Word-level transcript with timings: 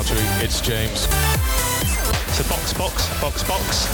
Valtteri. 0.00 0.44
It's 0.44 0.60
James. 0.62 1.00
So 2.36 2.42
box, 2.48 2.72
box, 2.72 3.20
box, 3.20 3.42
box. 3.44 3.88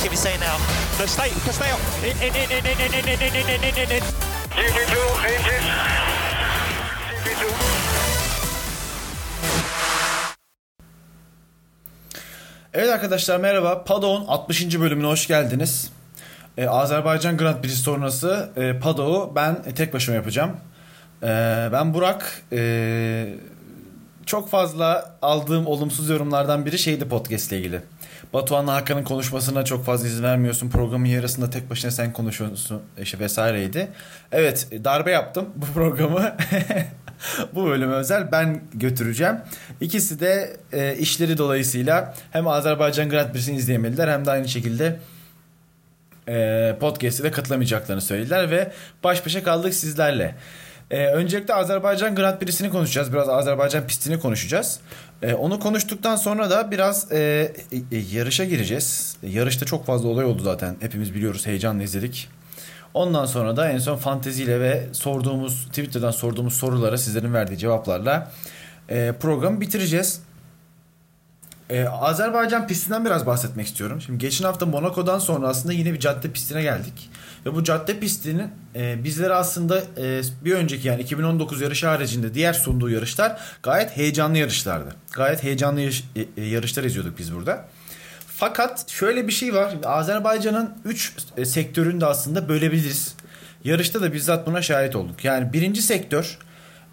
Can 0.00 0.10
we 0.10 0.16
say 0.16 0.34
now? 0.38 0.56
No, 0.98 1.04
stay, 1.04 1.28
stay 1.52 1.70
up. 1.70 1.80
In, 2.02 2.16
in, 2.26 2.34
in, 2.34 2.50
in, 2.50 2.64
in, 2.64 2.80
in, 2.80 3.04
in, 3.04 3.20
in, 3.20 3.34
in, 3.36 3.64
in, 3.64 3.74
in, 3.76 3.90
in. 3.96 4.02
GP2 4.56 4.96
engine. 5.32 5.66
GP2. 7.24 7.44
Evet 12.74 12.90
arkadaşlar 12.90 13.40
merhaba. 13.40 13.84
Padok'un 13.84 14.24
60. 14.26 14.80
bölümüne 14.80 15.06
hoş 15.06 15.26
geldiniz. 15.26 15.90
Ee, 16.58 16.66
Azerbaycan 16.66 17.36
Grand 17.36 17.62
Prix 17.62 17.74
sonrası 17.74 18.50
e, 18.56 18.78
Padok'u 18.78 19.32
ben 19.36 19.62
tek 19.62 19.94
başıma 19.94 20.16
yapacağım. 20.16 20.56
Ee, 21.22 21.68
ben 21.72 21.94
Burak. 21.94 22.42
Ee, 22.52 23.34
çok 24.30 24.50
fazla 24.50 25.16
aldığım 25.22 25.66
olumsuz 25.66 26.08
yorumlardan 26.08 26.66
biri 26.66 26.78
şeydi 26.78 27.08
podcast 27.08 27.52
ile 27.52 27.58
ilgili. 27.58 27.80
Batuhan'la 28.32 28.74
Hakan'ın 28.74 29.04
konuşmasına 29.04 29.64
çok 29.64 29.84
fazla 29.84 30.08
izin 30.08 30.22
vermiyorsun. 30.22 30.70
Programın 30.70 31.04
yarısında 31.04 31.50
tek 31.50 31.70
başına 31.70 31.90
sen 31.90 32.12
konuşuyorsun 32.12 32.82
işte 33.02 33.18
vesaireydi. 33.18 33.88
Evet 34.32 34.68
darbe 34.84 35.10
yaptım 35.10 35.48
bu 35.56 35.66
programı. 35.66 36.36
bu 37.54 37.66
bölüme 37.66 37.94
özel 37.94 38.32
ben 38.32 38.60
götüreceğim. 38.74 39.36
İkisi 39.80 40.20
de 40.20 40.56
e, 40.72 40.96
işleri 40.96 41.38
dolayısıyla 41.38 42.14
hem 42.30 42.48
Azerbaycan 42.48 43.08
Grand 43.08 43.32
Prix'sini 43.32 43.56
izleyemediler 43.56 44.08
hem 44.08 44.26
de 44.26 44.30
aynı 44.30 44.48
şekilde 44.48 45.00
e, 46.28 46.76
podcast'e 46.80 47.24
de 47.24 47.30
katılamayacaklarını 47.30 48.02
söylediler 48.02 48.50
ve 48.50 48.72
baş 49.04 49.26
başa 49.26 49.42
kaldık 49.42 49.74
sizlerle. 49.74 50.34
E, 50.90 51.06
öncelikle 51.06 51.54
Azerbaycan 51.54 52.14
Grand 52.14 52.38
Prix'sini 52.38 52.70
konuşacağız. 52.70 53.12
Biraz 53.12 53.28
Azerbaycan 53.28 53.86
pistini 53.86 54.20
konuşacağız. 54.20 54.80
E, 55.22 55.34
onu 55.34 55.60
konuştuktan 55.60 56.16
sonra 56.16 56.50
da 56.50 56.70
biraz 56.70 57.12
e, 57.12 57.18
e, 57.92 57.96
yarışa 58.12 58.44
gireceğiz. 58.44 59.16
Yarışta 59.22 59.66
çok 59.66 59.86
fazla 59.86 60.08
olay 60.08 60.24
oldu 60.24 60.42
zaten. 60.42 60.76
Hepimiz 60.80 61.14
biliyoruz. 61.14 61.46
Heyecanla 61.46 61.82
izledik. 61.82 62.28
Ondan 62.94 63.26
sonra 63.26 63.56
da 63.56 63.70
en 63.70 63.78
son 63.78 63.96
fanteziyle 63.96 64.60
ve 64.60 64.88
sorduğumuz 64.92 65.66
Twitter'dan 65.66 66.10
sorduğumuz 66.10 66.54
sorulara 66.54 66.98
sizlerin 66.98 67.34
verdiği 67.34 67.58
cevaplarla 67.58 68.32
e, 68.88 69.14
programı 69.20 69.60
bitireceğiz. 69.60 70.20
Ee, 71.70 71.84
Azerbaycan 71.88 72.66
pistinden 72.66 73.04
biraz 73.04 73.26
bahsetmek 73.26 73.66
istiyorum. 73.66 74.00
Şimdi 74.00 74.18
geçen 74.18 74.44
hafta 74.44 74.66
Monaco'dan 74.66 75.18
sonra 75.18 75.48
aslında 75.48 75.72
yine 75.72 75.92
bir 75.92 76.00
cadde 76.00 76.30
pistine 76.30 76.62
geldik. 76.62 77.10
Ve 77.46 77.54
bu 77.54 77.64
cadde 77.64 78.00
pistinin 78.00 78.48
e, 78.74 79.04
bizlere 79.04 79.34
aslında 79.34 79.82
e, 79.98 80.22
bir 80.44 80.52
önceki 80.52 80.88
yani 80.88 81.02
2019 81.02 81.60
yarışı 81.60 81.86
haricinde 81.86 82.34
diğer 82.34 82.52
sunduğu 82.52 82.90
yarışlar 82.90 83.40
gayet 83.62 83.96
heyecanlı 83.96 84.38
yarışlardı. 84.38 84.94
Gayet 85.12 85.42
heyecanlı 85.42 85.80
yarış, 85.80 86.04
e, 86.16 86.42
e, 86.42 86.44
yarışlar 86.44 86.84
izliyorduk 86.84 87.18
biz 87.18 87.34
burada. 87.34 87.68
Fakat 88.26 88.88
şöyle 88.88 89.26
bir 89.28 89.32
şey 89.32 89.54
var. 89.54 89.74
Azerbaycan'ın 89.84 90.70
3 90.84 91.12
e, 91.36 91.44
sektörünü 91.44 92.00
de 92.00 92.06
aslında 92.06 92.48
bölebiliriz. 92.48 93.14
Yarışta 93.64 94.02
da 94.02 94.12
bizzat 94.12 94.46
buna 94.46 94.62
şahit 94.62 94.96
olduk. 94.96 95.24
Yani 95.24 95.52
birinci 95.52 95.82
sektör 95.82 96.38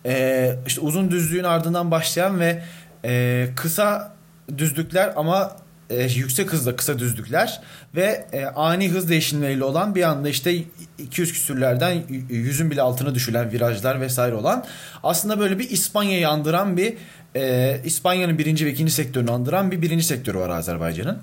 e, 0.05 0.55
işte 0.67 0.81
uzun 0.81 1.11
düzlüğün 1.11 1.43
ardından 1.43 1.91
başlayan 1.91 2.39
ve 2.39 2.63
e, 3.05 3.47
kısa 3.55 4.16
düzlükler 4.57 5.13
ama 5.15 5.55
e, 5.89 6.03
yüksek 6.03 6.53
hızla 6.53 6.75
kısa 6.75 6.99
düzlükler 6.99 7.61
ve 7.95 8.25
e, 8.33 8.45
ani 8.45 8.89
hız 8.89 9.09
değişimleriyle 9.09 9.63
olan 9.63 9.95
bir 9.95 10.03
anda 10.03 10.29
işte 10.29 10.63
200 10.97 11.33
küsürlerden 11.33 12.03
yüzün 12.29 12.71
bile 12.71 12.81
altına 12.81 13.15
düşülen 13.15 13.51
virajlar 13.51 14.01
vesaire 14.01 14.35
olan 14.35 14.65
aslında 15.03 15.39
böyle 15.39 15.59
bir 15.59 15.69
İspanya'yı 15.69 16.29
andıran 16.29 16.77
bir 16.77 16.93
e, 17.35 17.77
İspanya'nın 17.85 18.37
birinci 18.37 18.65
ve 18.65 18.71
ikinci 18.71 18.91
sektörünü 18.91 19.31
andıran 19.31 19.71
bir 19.71 19.81
birinci 19.81 20.03
sektörü 20.03 20.37
var 20.37 20.49
Azerbaycan'ın. 20.49 21.17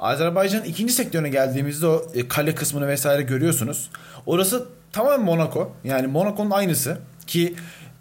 Azerbaycan'ın 0.00 0.64
ikinci 0.64 0.92
sektörüne 0.92 1.28
geldiğimizde 1.28 1.86
o 1.86 2.06
e, 2.14 2.28
kale 2.28 2.54
kısmını 2.54 2.88
vesaire 2.88 3.22
görüyorsunuz. 3.22 3.90
Orası 4.26 4.66
tamamen 4.92 5.20
Monaco. 5.20 5.72
Yani 5.84 6.06
Monaco'nun 6.06 6.50
aynısı 6.50 6.98
ki 7.26 7.54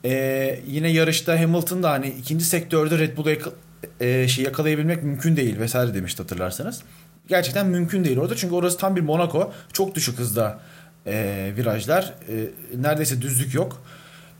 e, 0.05 0.59
yine 0.67 0.89
yarışta 0.89 1.41
Hamilton 1.41 1.83
da 1.83 1.91
hani 1.91 2.07
ikinci 2.07 2.45
sektörde 2.45 2.97
Red 2.97 3.17
Bull'u 3.17 3.29
e, 3.99 4.27
şey 4.27 4.45
yakalayabilmek 4.45 5.03
mümkün 5.03 5.37
değil 5.37 5.59
vesaire 5.59 5.93
demişti 5.93 6.21
hatırlarsanız. 6.21 6.81
Gerçekten 7.27 7.67
mümkün 7.67 8.03
değil 8.03 8.17
orada 8.17 8.35
çünkü 8.35 8.55
orası 8.55 8.77
tam 8.77 8.95
bir 8.95 9.01
Monaco. 9.01 9.53
Çok 9.73 9.95
düşük 9.95 10.19
hızda 10.19 10.59
e, 11.05 11.51
virajlar. 11.57 12.13
E, 12.29 12.33
neredeyse 12.81 13.21
düzlük 13.21 13.53
yok. 13.53 13.81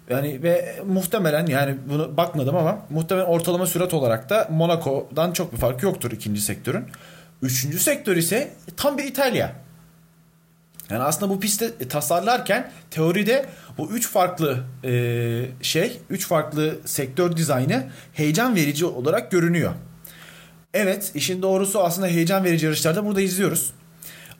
Yani 0.09 0.44
ve 0.44 0.75
muhtemelen 0.88 1.46
yani 1.46 1.75
bunu 1.90 2.18
bakmadım 2.18 2.56
ama 2.56 2.80
muhtemelen 2.90 3.25
ortalama 3.25 3.66
sürat 3.66 3.94
olarak 3.94 4.30
da 4.30 4.48
Monaco'dan 4.52 5.31
çok 5.31 5.54
bir 5.54 5.58
fark 5.58 5.84
yoktur 5.84 6.12
ikinci 6.12 6.42
sektörün. 6.42 6.86
Üçüncü 7.42 7.80
sektör 7.80 8.18
ise 8.18 8.52
tam 8.78 8.98
bir 8.98 9.04
İtalya. 9.04 9.66
Yani 10.90 11.03
aslında 11.03 11.34
bu 11.34 11.40
pisti 11.40 11.88
tasarlarken 11.88 12.72
teoride 12.92 13.46
bu 13.78 13.92
üç 13.92 14.09
farklı 14.09 14.64
e, 14.84 15.46
şey, 15.62 16.00
üç 16.09 16.28
farklı 16.28 16.75
sektör 16.86 17.38
dizaynı 17.38 17.84
heyecan 18.14 18.56
verici 18.56 18.86
olarak 18.86 19.31
görünüyor. 19.31 19.74
Evet, 20.74 21.12
işin 21.16 21.42
doğrusu 21.42 21.84
aslında 21.84 22.08
heyecan 22.08 22.44
verici 22.44 22.66
yarışlarda 22.66 23.06
burada 23.06 23.22
izliyoruz. 23.22 23.74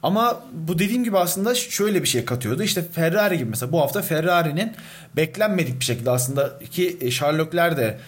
Ama 0.04 0.44
bu 0.54 0.80
dediğim 0.80 1.04
gibi 1.04 1.18
aslında 1.18 1.56
şöyle 1.56 2.04
bir 2.04 2.08
şey 2.08 2.26
katıyordu. 2.26 2.64
İşte 2.64 2.84
Ferrari 2.92 3.38
gibi 3.38 3.50
mesela 3.50 3.72
bu 3.72 3.82
hafta 3.82 4.02
Ferrari'nin 4.02 4.74
beklenmedik 5.16 5.80
bir 5.80 5.86
şekilde 5.86 6.12
aslında 6.12 6.60
ki 6.72 7.12
Sherlock 7.12 7.54
de 7.54 8.00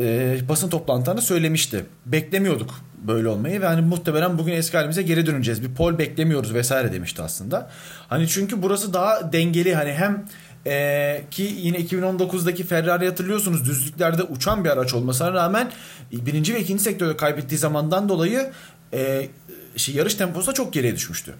e, 0.00 0.36
basın 0.48 0.68
toplantılarında 0.68 1.22
söylemişti. 1.22 1.86
Beklemiyorduk 2.06 2.87
böyle 3.06 3.28
olmayı 3.28 3.60
ve 3.60 3.66
hani 3.66 3.80
muhtemelen 3.80 4.38
bugün 4.38 4.52
eski 4.52 4.76
halimize 4.76 5.02
geri 5.02 5.26
döneceğiz. 5.26 5.62
Bir 5.62 5.74
pol 5.74 5.98
beklemiyoruz 5.98 6.54
vesaire 6.54 6.92
demişti 6.92 7.22
aslında. 7.22 7.70
Hani 8.08 8.28
çünkü 8.28 8.62
burası 8.62 8.94
daha 8.94 9.32
dengeli 9.32 9.74
hani 9.74 9.92
hem 9.92 10.24
ee, 10.66 11.22
ki 11.30 11.42
yine 11.56 11.78
2019'daki 11.78 12.64
Ferrari 12.64 13.08
hatırlıyorsunuz 13.08 13.64
düzlüklerde 13.64 14.22
uçan 14.22 14.64
bir 14.64 14.70
araç 14.70 14.94
olmasına 14.94 15.32
rağmen 15.32 15.70
birinci 16.12 16.54
ve 16.54 16.60
ikinci 16.60 16.82
sektörde 16.82 17.16
kaybettiği 17.16 17.58
zamandan 17.58 18.08
dolayı 18.08 18.50
e, 18.92 19.28
şey, 19.76 19.94
yarış 19.94 20.14
temposu 20.14 20.46
da 20.46 20.52
çok 20.52 20.72
geriye 20.72 20.94
düşmüştü. 20.94 21.34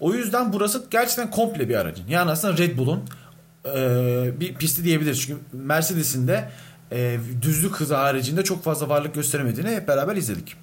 O 0.00 0.14
yüzden 0.14 0.52
burası 0.52 0.84
gerçekten 0.90 1.30
komple 1.30 1.68
bir 1.68 1.74
aracın. 1.74 2.04
Yani 2.08 2.30
aslında 2.30 2.58
Red 2.58 2.78
Bull'un 2.78 3.04
e, 3.76 4.40
bir 4.40 4.54
pisti 4.54 4.84
diyebiliriz. 4.84 5.20
Çünkü 5.20 5.40
Mercedes'in 5.52 6.28
de 6.28 6.50
e, 6.92 7.18
düzlük 7.42 7.74
hızı 7.74 7.96
haricinde 7.96 8.44
çok 8.44 8.64
fazla 8.64 8.88
varlık 8.88 9.14
gösteremediğini 9.14 9.70
hep 9.70 9.88
beraber 9.88 10.16
izledik. 10.16 10.56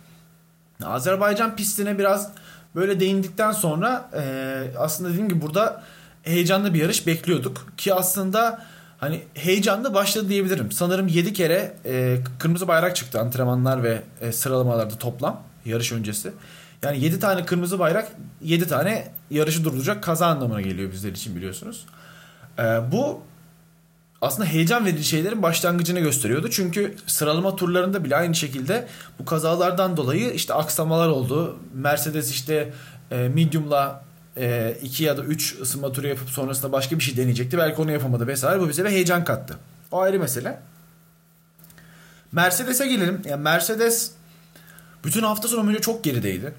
Azerbaycan 0.84 1.56
pistine 1.56 2.00
biraz 2.00 2.32
böyle 2.76 3.00
değindikten 3.00 3.52
sonra 3.52 4.10
e, 4.14 4.78
aslında 4.78 5.10
dediğim 5.10 5.30
gibi 5.30 5.42
burada 5.42 5.84
heyecanlı 6.24 6.74
bir 6.74 6.82
yarış 6.82 7.08
bekliyorduk. 7.08 7.68
Ki 7.78 7.94
aslında 7.94 8.66
hani 8.98 9.24
heyecanlı 9.34 9.94
başladı 9.94 10.30
diyebilirim. 10.30 10.72
Sanırım 10.72 11.08
7 11.08 11.34
kere 11.34 11.76
e, 11.86 12.18
kırmızı 12.40 12.68
bayrak 12.68 12.96
çıktı 12.96 13.20
antrenmanlar 13.20 13.84
ve 13.84 14.02
e, 14.22 14.32
sıralamalarda 14.32 14.98
toplam 14.98 15.44
yarış 15.66 15.92
öncesi. 15.92 16.32
Yani 16.84 17.04
7 17.04 17.20
tane 17.20 17.46
kırmızı 17.46 17.80
bayrak 17.80 18.12
7 18.42 18.68
tane 18.68 19.12
yarışı 19.30 19.64
durduracak 19.64 20.04
kaza 20.04 20.28
anlamına 20.28 20.62
geliyor 20.62 20.92
bizler 20.92 21.12
için 21.12 21.36
biliyorsunuz. 21.36 21.86
E, 22.60 22.64
bu 22.92 23.22
aslında 24.22 24.50
heyecan 24.50 24.86
verici 24.86 25.04
şeylerin 25.04 25.44
başlangıcını 25.44 26.00
gösteriyordu. 26.00 26.50
Çünkü 26.50 26.96
sıralama 27.08 27.56
turlarında 27.56 28.04
bile 28.04 28.16
aynı 28.16 28.36
şekilde 28.36 28.88
bu 29.20 29.26
kazalardan 29.26 29.98
dolayı 29.98 30.32
işte 30.32 30.54
aksamalar 30.54 31.10
oldu. 31.10 31.58
Mercedes 31.74 32.32
işte 32.32 32.74
e, 33.12 33.16
medium'la 33.16 34.04
e, 34.38 34.78
iki 34.82 35.04
ya 35.04 35.18
da 35.18 35.24
üç 35.24 35.56
ısınma 35.62 35.92
turu 35.92 36.08
yapıp 36.08 36.30
sonrasında 36.30 36.72
başka 36.72 37.00
bir 37.00 37.04
şey 37.04 37.18
deneyecekti. 37.18 37.58
Belki 37.58 37.82
onu 37.82 37.92
yapamadı 37.92 38.28
vesaire. 38.28 38.62
Bu 38.62 38.70
bize 38.70 38.86
bir 38.86 38.90
heyecan 38.90 39.24
kattı. 39.24 39.58
O 39.92 40.02
ayrı 40.02 40.20
mesele. 40.20 40.60
Mercedes'e 42.32 42.88
gelelim. 42.88 43.22
Yani 43.26 43.42
Mercedes 43.42 44.12
bütün 45.04 45.24
hafta 45.24 45.48
sonu 45.48 45.68
böyle 45.68 45.82
çok 45.82 46.04
gerideydi. 46.04 46.54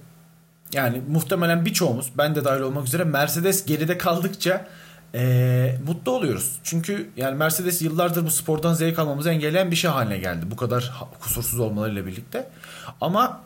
Yani 0.73 1.03
muhtemelen 1.09 1.65
birçoğumuz 1.65 2.13
ben 2.19 2.35
de 2.35 2.45
dahil 2.45 2.61
olmak 2.61 2.87
üzere 2.87 3.05
Mercedes 3.05 3.65
geride 3.65 3.99
kaldıkça 3.99 4.69
e, 5.15 5.79
mutlu 5.87 6.13
oluyoruz. 6.13 6.59
Çünkü 6.65 7.11
yani 7.17 7.37
Mercedes 7.37 7.83
yıllardır 7.83 8.25
bu 8.25 8.31
spordan 8.31 8.75
zevk 8.75 8.99
almamızı 8.99 9.31
engelleyen 9.31 9.71
bir 9.71 9.77
şey 9.77 9.91
haline 9.91 10.19
geldi. 10.19 10.47
Bu 10.51 10.57
kadar 10.57 10.93
kusursuz 11.21 11.61
olmalarıyla 11.61 12.07
birlikte. 12.07 12.49
Ama 13.01 13.41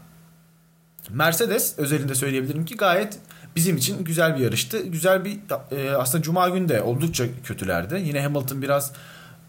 Mercedes 1.10 1.78
özelinde 1.78 2.14
söyleyebilirim 2.14 2.64
ki 2.64 2.76
gayet 2.76 3.18
bizim 3.56 3.76
için 3.76 4.04
güzel 4.04 4.36
bir 4.36 4.40
yarıştı. 4.40 4.82
Güzel 4.82 5.24
bir 5.24 5.38
e, 5.70 5.90
aslında 5.96 6.22
Cuma 6.22 6.48
günü 6.48 6.68
de 6.68 6.82
oldukça 6.82 7.24
kötülerdi. 7.44 8.02
Yine 8.04 8.22
Hamilton 8.22 8.62
biraz 8.62 8.92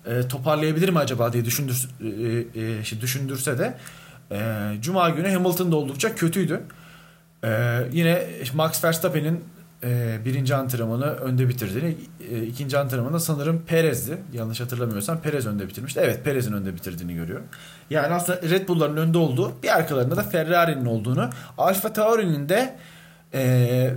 e, 0.05 0.27
toparlayabilir 0.27 0.89
mi 0.89 0.99
acaba 0.99 1.33
diye 1.33 1.45
düşündür, 1.45 1.89
e, 2.01 2.61
e, 2.61 2.83
şey 2.83 3.01
düşündürse 3.01 3.59
de 3.59 3.77
e, 4.31 4.71
Cuma 4.81 5.09
günü 5.09 5.31
Hamilton 5.33 5.71
da 5.71 5.75
oldukça 5.75 6.15
kötüydü. 6.15 6.61
E, 7.43 7.79
yine 7.91 8.27
Max 8.53 8.83
Verstappen'in 8.83 9.43
e, 9.83 10.17
birinci 10.25 10.55
antrenmanı 10.55 11.05
önde 11.05 11.49
bitirdiğini, 11.49 11.95
e, 12.31 12.43
ikinci 12.43 12.77
antrenmanı 12.77 13.19
sanırım 13.19 13.63
Perez'di. 13.67 14.17
Yanlış 14.33 14.59
hatırlamıyorsam 14.59 15.21
Perez 15.21 15.47
önde 15.47 15.67
bitirmişti. 15.67 15.99
Evet 16.03 16.25
Perez'in 16.25 16.53
önde 16.53 16.75
bitirdiğini 16.75 17.15
görüyorum. 17.15 17.45
Yani 17.89 18.13
aslında 18.13 18.41
Red 18.41 18.67
Bull'ların 18.67 18.97
önde 18.97 19.17
olduğu 19.17 19.53
bir 19.63 19.75
arkalarında 19.77 20.15
da 20.15 20.23
Ferrari'nin 20.23 20.85
olduğunu, 20.85 21.29
Alfa 21.57 21.93
Tauri'nin 21.93 22.49
de 22.49 22.75
e, 23.33 23.93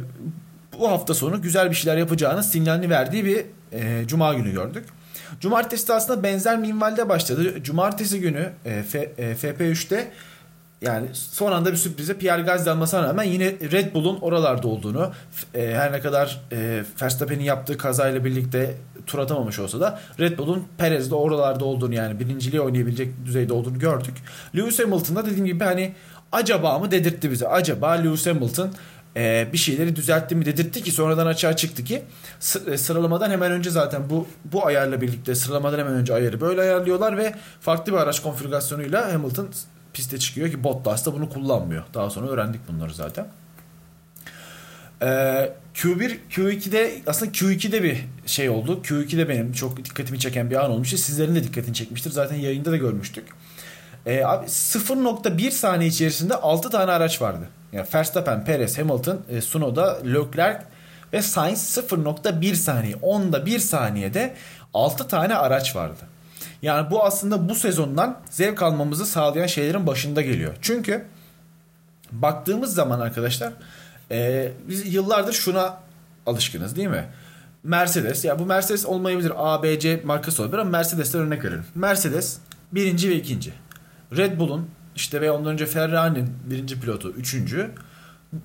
bu 0.78 0.90
hafta 0.90 1.14
sonu 1.14 1.42
güzel 1.42 1.70
bir 1.70 1.76
şeyler 1.76 1.98
yapacağını 1.98 2.42
sinyalini 2.42 2.90
verdiği 2.90 3.24
bir 3.24 3.44
e, 3.72 4.06
cuma 4.06 4.34
günü 4.34 4.52
gördük. 4.52 4.84
Cumartesi 5.40 5.88
de 5.88 5.92
aslında 5.92 6.22
benzer 6.22 6.58
minvalde 6.58 7.08
başladı. 7.08 7.62
Cumartesi 7.62 8.20
günü 8.20 8.52
e, 8.64 8.82
F, 8.82 8.98
e, 9.18 9.32
FP3'te 9.32 10.12
yani 10.82 11.06
son 11.12 11.52
anda 11.52 11.72
bir 11.72 11.76
sürprize 11.76 12.18
Pierre 12.18 12.42
Gasly 12.42 12.70
almasına 12.70 13.02
rağmen 13.02 13.24
yine 13.24 13.44
Red 13.44 13.94
Bull'un 13.94 14.20
oralarda 14.20 14.68
olduğunu 14.68 15.12
e, 15.54 15.74
her 15.74 15.92
ne 15.92 16.00
kadar 16.00 16.40
e, 16.52 16.84
Verstappen'in 17.02 17.44
yaptığı 17.44 17.78
kazayla 17.78 18.24
birlikte 18.24 18.74
tur 19.06 19.18
atamamış 19.18 19.58
olsa 19.58 19.80
da 19.80 20.00
Red 20.20 20.38
Bull'un 20.38 20.64
Perez'de 20.78 21.14
oralarda 21.14 21.64
olduğunu 21.64 21.94
yani 21.94 22.20
birinciliği 22.20 22.60
oynayabilecek 22.60 23.24
düzeyde 23.26 23.52
olduğunu 23.52 23.78
gördük. 23.78 24.14
Lewis 24.56 24.78
Hamilton'da 24.78 25.26
dediğim 25.26 25.46
gibi 25.46 25.64
hani 25.64 25.92
acaba 26.32 26.78
mı 26.78 26.90
dedirtti 26.90 27.30
bize. 27.30 27.48
Acaba 27.48 27.90
Lewis 27.90 28.26
Hamilton 28.26 28.70
e, 29.16 29.48
bir 29.52 29.58
şeyleri 29.58 29.96
düzeltti 29.96 30.34
mi 30.34 30.44
dedirtti 30.46 30.82
ki 30.82 30.92
sonradan 30.92 31.26
açığa 31.26 31.56
çıktı 31.56 31.84
ki 31.84 32.02
sı- 32.40 32.78
sıralamadan 32.78 33.30
hemen 33.30 33.52
önce 33.52 33.70
zaten 33.70 34.10
bu 34.10 34.26
bu 34.44 34.66
ayarla 34.66 35.00
birlikte 35.00 35.34
sıralamadan 35.34 35.78
hemen 35.78 35.92
önce 35.92 36.14
ayarı 36.14 36.40
böyle 36.40 36.60
ayarlıyorlar 36.60 37.16
ve 37.18 37.34
farklı 37.60 37.92
bir 37.92 37.98
araç 37.98 38.22
konfigürasyonuyla 38.22 39.14
Hamilton 39.14 39.48
piste 39.96 40.18
çıkıyor 40.18 40.50
ki 40.50 40.64
Bottas 40.64 41.06
da 41.06 41.14
bunu 41.14 41.30
kullanmıyor. 41.30 41.84
Daha 41.94 42.10
sonra 42.10 42.26
öğrendik 42.26 42.60
bunları 42.68 42.94
zaten. 42.94 43.26
Ee, 45.02 45.52
Q1, 45.74 46.18
Q2'de 46.30 47.02
aslında 47.06 47.32
Q2'de 47.32 47.82
bir 47.82 48.04
şey 48.26 48.48
oldu. 48.48 48.82
Q2'de 48.82 49.28
benim 49.28 49.52
çok 49.52 49.84
dikkatimi 49.84 50.18
çeken 50.18 50.50
bir 50.50 50.64
an 50.64 50.70
olmuştu. 50.70 50.96
Sizlerin 50.96 51.34
de 51.34 51.44
dikkatini 51.44 51.74
çekmiştir. 51.74 52.10
Zaten 52.10 52.36
yayında 52.36 52.72
da 52.72 52.76
görmüştük. 52.76 53.28
Ee, 54.06 54.24
abi 54.24 54.46
0.1 54.46 55.50
saniye 55.50 55.90
içerisinde 55.90 56.34
6 56.34 56.70
tane 56.70 56.92
araç 56.92 57.22
vardı. 57.22 57.48
Yani 57.72 57.86
Verstappen, 57.94 58.44
Perez, 58.44 58.78
Hamilton, 58.78 59.20
e, 59.28 59.40
Sunoda, 59.40 59.98
Leclerc 60.04 60.64
ve 61.12 61.22
Sainz 61.22 61.78
0.1 61.78 62.54
saniye. 62.54 62.96
Onda 63.02 63.46
1 63.46 63.58
saniyede 63.58 64.34
6 64.74 65.08
tane 65.08 65.34
araç 65.34 65.76
vardı. 65.76 66.15
Yani 66.66 66.90
bu 66.90 67.04
aslında 67.04 67.48
bu 67.48 67.54
sezondan 67.54 68.20
zevk 68.30 68.62
almamızı 68.62 69.06
sağlayan 69.06 69.46
şeylerin 69.46 69.86
başında 69.86 70.22
geliyor. 70.22 70.54
Çünkü 70.62 71.04
baktığımız 72.12 72.74
zaman 72.74 73.00
arkadaşlar 73.00 73.52
e, 74.10 74.52
biz 74.68 74.94
yıllardır 74.94 75.32
şuna 75.32 75.78
alışkınız 76.26 76.76
değil 76.76 76.88
mi? 76.88 77.04
Mercedes 77.62 78.24
ya 78.24 78.38
bu 78.38 78.46
Mercedes 78.46 78.86
olmayabilir 78.86 79.32
A, 79.36 79.62
B, 79.62 79.78
C 79.78 80.00
markası 80.04 80.42
olabilir 80.42 80.58
ama 80.58 80.70
Mercedes'ten 80.70 81.20
örnek 81.20 81.44
verelim. 81.44 81.64
Mercedes 81.74 82.38
birinci 82.72 83.10
ve 83.10 83.14
ikinci. 83.14 83.52
Red 84.16 84.38
Bull'un 84.38 84.70
işte 84.96 85.20
ve 85.20 85.30
ondan 85.30 85.52
önce 85.52 85.66
Ferrari'nin 85.66 86.34
birinci 86.44 86.80
pilotu 86.80 87.10
üçüncü. 87.10 87.70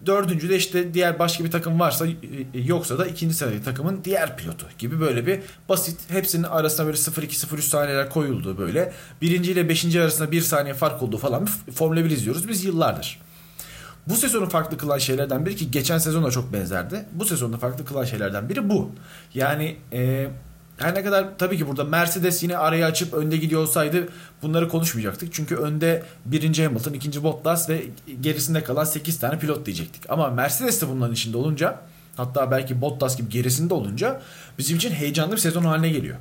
Dördüncü 0.05 0.49
de 0.49 0.55
işte 0.55 0.93
diğer 0.93 1.19
başka 1.19 1.43
bir 1.43 1.51
takım 1.51 1.79
varsa 1.79 2.05
yoksa 2.53 2.97
da 2.97 3.05
ikinci 3.05 3.35
sıradaki 3.35 3.63
takımın 3.63 4.03
diğer 4.03 4.37
pilotu 4.37 4.65
gibi 4.77 4.99
böyle 4.99 5.27
bir 5.27 5.39
basit 5.69 5.99
hepsinin 6.09 6.43
arasına 6.43 6.85
böyle 6.85 6.97
0-2-0-3 6.97 7.61
saniyeler 7.61 8.09
koyulduğu 8.09 8.57
böyle 8.57 8.93
birinci 9.21 9.51
ile 9.51 9.69
beşinci 9.69 10.01
arasında 10.01 10.31
bir 10.31 10.41
saniye 10.41 10.73
fark 10.73 11.03
olduğu 11.03 11.17
falan 11.17 11.47
bir 11.67 11.71
Formula 11.71 12.05
1 12.05 12.09
izliyoruz 12.09 12.47
biz 12.47 12.63
yıllardır. 12.63 13.19
Bu 14.07 14.15
sezonu 14.15 14.49
farklı 14.49 14.77
kılan 14.77 14.97
şeylerden 14.97 15.45
biri 15.45 15.55
ki 15.55 15.71
geçen 15.71 15.97
sezon 15.97 16.23
da 16.23 16.31
çok 16.31 16.53
benzerdi. 16.53 17.05
Bu 17.11 17.25
sezonda 17.25 17.57
farklı 17.57 17.85
kılan 17.85 18.03
şeylerden 18.03 18.49
biri 18.49 18.69
bu. 18.69 18.91
Yani 19.33 19.77
e, 19.93 20.27
her 20.77 20.95
ne 20.95 21.03
kadar 21.03 21.37
tabii 21.37 21.57
ki 21.57 21.67
burada 21.67 21.83
Mercedes 21.83 22.43
yine 22.43 22.57
arayı 22.57 22.85
açıp 22.85 23.13
önde 23.13 23.37
gidiyor 23.37 23.61
olsaydı 23.61 24.09
bunları 24.41 24.69
konuşmayacaktık. 24.69 25.33
Çünkü 25.33 25.55
önde 25.55 26.03
birinci 26.25 26.63
Hamilton, 26.63 26.93
ikinci 26.93 27.23
Bottas 27.23 27.69
ve 27.69 27.83
gerisinde 28.21 28.63
kalan 28.63 28.83
8 28.83 29.19
tane 29.19 29.39
pilot 29.39 29.65
diyecektik. 29.65 30.09
Ama 30.09 30.29
Mercedes 30.29 30.81
de 30.81 30.89
bunların 30.89 31.13
içinde 31.13 31.37
olunca 31.37 31.79
hatta 32.17 32.51
belki 32.51 32.81
Bottas 32.81 33.17
gibi 33.17 33.29
gerisinde 33.29 33.73
olunca 33.73 34.21
bizim 34.57 34.77
için 34.77 34.91
heyecanlı 34.91 35.31
bir 35.33 35.37
sezon 35.37 35.63
haline 35.63 35.89
geliyor. 35.89 36.17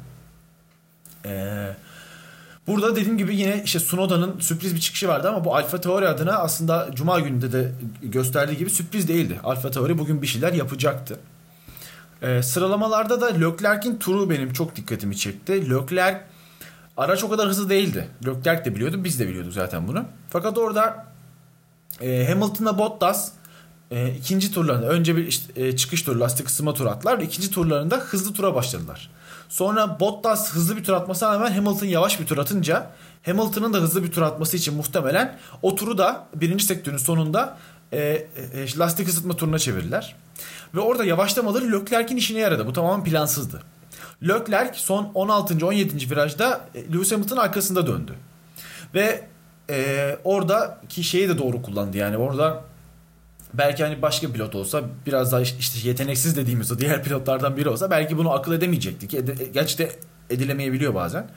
Eee 1.24 1.76
Burada 2.66 2.96
dediğim 2.96 3.18
gibi 3.18 3.36
yine 3.36 3.62
işte 3.64 3.78
Sunoda'nın 3.78 4.40
sürpriz 4.40 4.74
bir 4.74 4.80
çıkışı 4.80 5.08
vardı 5.08 5.28
ama 5.28 5.44
bu 5.44 5.56
Alfa 5.56 5.80
Tauri 5.80 6.08
adına 6.08 6.32
aslında 6.32 6.88
Cuma 6.94 7.20
gününde 7.20 7.52
de 7.52 7.72
gösterdiği 8.02 8.56
gibi 8.56 8.70
sürpriz 8.70 9.08
değildi. 9.08 9.40
Alfa 9.44 9.70
Tauri 9.70 9.98
bugün 9.98 10.22
bir 10.22 10.26
şeyler 10.26 10.52
yapacaktı. 10.52 11.18
Ee, 12.22 12.42
sıralamalarda 12.42 13.20
da 13.20 13.26
Leclerc'in 13.26 13.96
turu 13.96 14.30
benim 14.30 14.52
çok 14.52 14.76
dikkatimi 14.76 15.16
çekti. 15.16 15.70
Leclerc 15.70 16.20
araç 16.96 17.24
o 17.24 17.30
kadar 17.30 17.48
hızlı 17.48 17.70
değildi. 17.70 18.08
Leclerc 18.26 18.64
de 18.64 18.74
biliyordu 18.74 19.04
biz 19.04 19.20
de 19.20 19.28
biliyorduk 19.28 19.52
zaten 19.52 19.88
bunu. 19.88 20.04
Fakat 20.30 20.58
orada 20.58 21.06
e, 22.00 22.26
Hamilton'la 22.28 22.78
Bottas 22.78 23.32
e, 23.90 24.14
ikinci 24.14 24.52
turlarında 24.52 24.86
önce 24.88 25.16
bir 25.16 25.26
işte, 25.26 25.66
e, 25.66 25.76
çıkış 25.76 26.02
turu 26.02 26.20
lastik 26.20 26.48
ısınma 26.48 26.74
turu 26.74 26.88
attılar 26.88 27.18
ikinci 27.18 27.50
turlarında 27.50 27.96
hızlı 27.96 28.34
tura 28.34 28.54
başladılar. 28.54 29.10
Sonra 29.48 30.00
Bottas 30.00 30.52
hızlı 30.52 30.76
bir 30.76 30.84
tur 30.84 30.92
atmasına 30.92 31.34
rağmen 31.34 31.52
Hamilton 31.52 31.86
yavaş 31.86 32.20
bir 32.20 32.26
tur 32.26 32.38
atınca 32.38 32.90
Hamilton'ın 33.26 33.72
da 33.72 33.78
hızlı 33.78 34.04
bir 34.04 34.12
tur 34.12 34.22
atması 34.22 34.56
için 34.56 34.74
muhtemelen 34.74 35.38
o 35.62 35.74
turu 35.74 35.98
da 35.98 36.26
birinci 36.34 36.64
sektörün 36.64 36.96
sonunda 36.96 37.58
e, 37.92 37.98
e, 37.98 38.78
lastik 38.78 39.08
ısıtma 39.08 39.36
turuna 39.36 39.58
çevirdiler. 39.58 40.16
Ve 40.74 40.80
orada 40.80 41.04
yavaşlamaları 41.04 41.72
Leclerc'in 41.72 42.16
işine 42.16 42.38
yaradı. 42.38 42.66
Bu 42.66 42.72
tamamen 42.72 43.04
plansızdı. 43.04 43.62
Leclerc 44.22 44.78
son 44.78 45.10
16. 45.14 45.66
17. 45.66 46.10
virajda 46.10 46.60
e, 46.74 46.92
Lewis 46.92 47.12
Hamilton 47.12 47.36
arkasında 47.36 47.86
döndü. 47.86 48.14
Ve 48.94 49.24
e, 49.70 50.16
oradaki 50.24 51.04
şeyi 51.04 51.28
de 51.28 51.38
doğru 51.38 51.62
kullandı. 51.62 51.96
Yani 51.96 52.16
orada 52.16 52.64
belki 53.54 53.84
hani 53.84 54.02
başka 54.02 54.32
pilot 54.32 54.54
olsa 54.54 54.82
biraz 55.06 55.32
daha 55.32 55.40
işte 55.40 55.88
yeteneksiz 55.88 56.36
dediğimiz 56.36 56.72
o 56.72 56.78
diğer 56.78 57.02
pilotlardan 57.04 57.56
biri 57.56 57.68
olsa 57.68 57.90
belki 57.90 58.18
bunu 58.18 58.32
akıl 58.32 58.52
edemeyecekti 58.52 59.08
ki 59.08 59.18
ed- 59.18 59.52
gerçi 59.52 59.78
de 59.78 59.92
edilemeyebiliyor 60.30 60.94
bazen. 60.94 61.30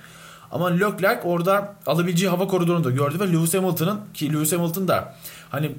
Ama 0.52 0.68
Leclerc 0.68 1.22
orada 1.24 1.76
alabileceği 1.86 2.30
hava 2.30 2.48
koridorunu 2.48 2.84
da 2.84 2.92
gördü 2.92 3.20
ve 3.20 3.32
Lewis 3.32 3.54
Hamilton'ın 3.54 4.02
ki 4.14 4.34
Lewis 4.34 4.54
Hamilton 4.54 4.88
da 4.88 5.16
hani 5.50 5.72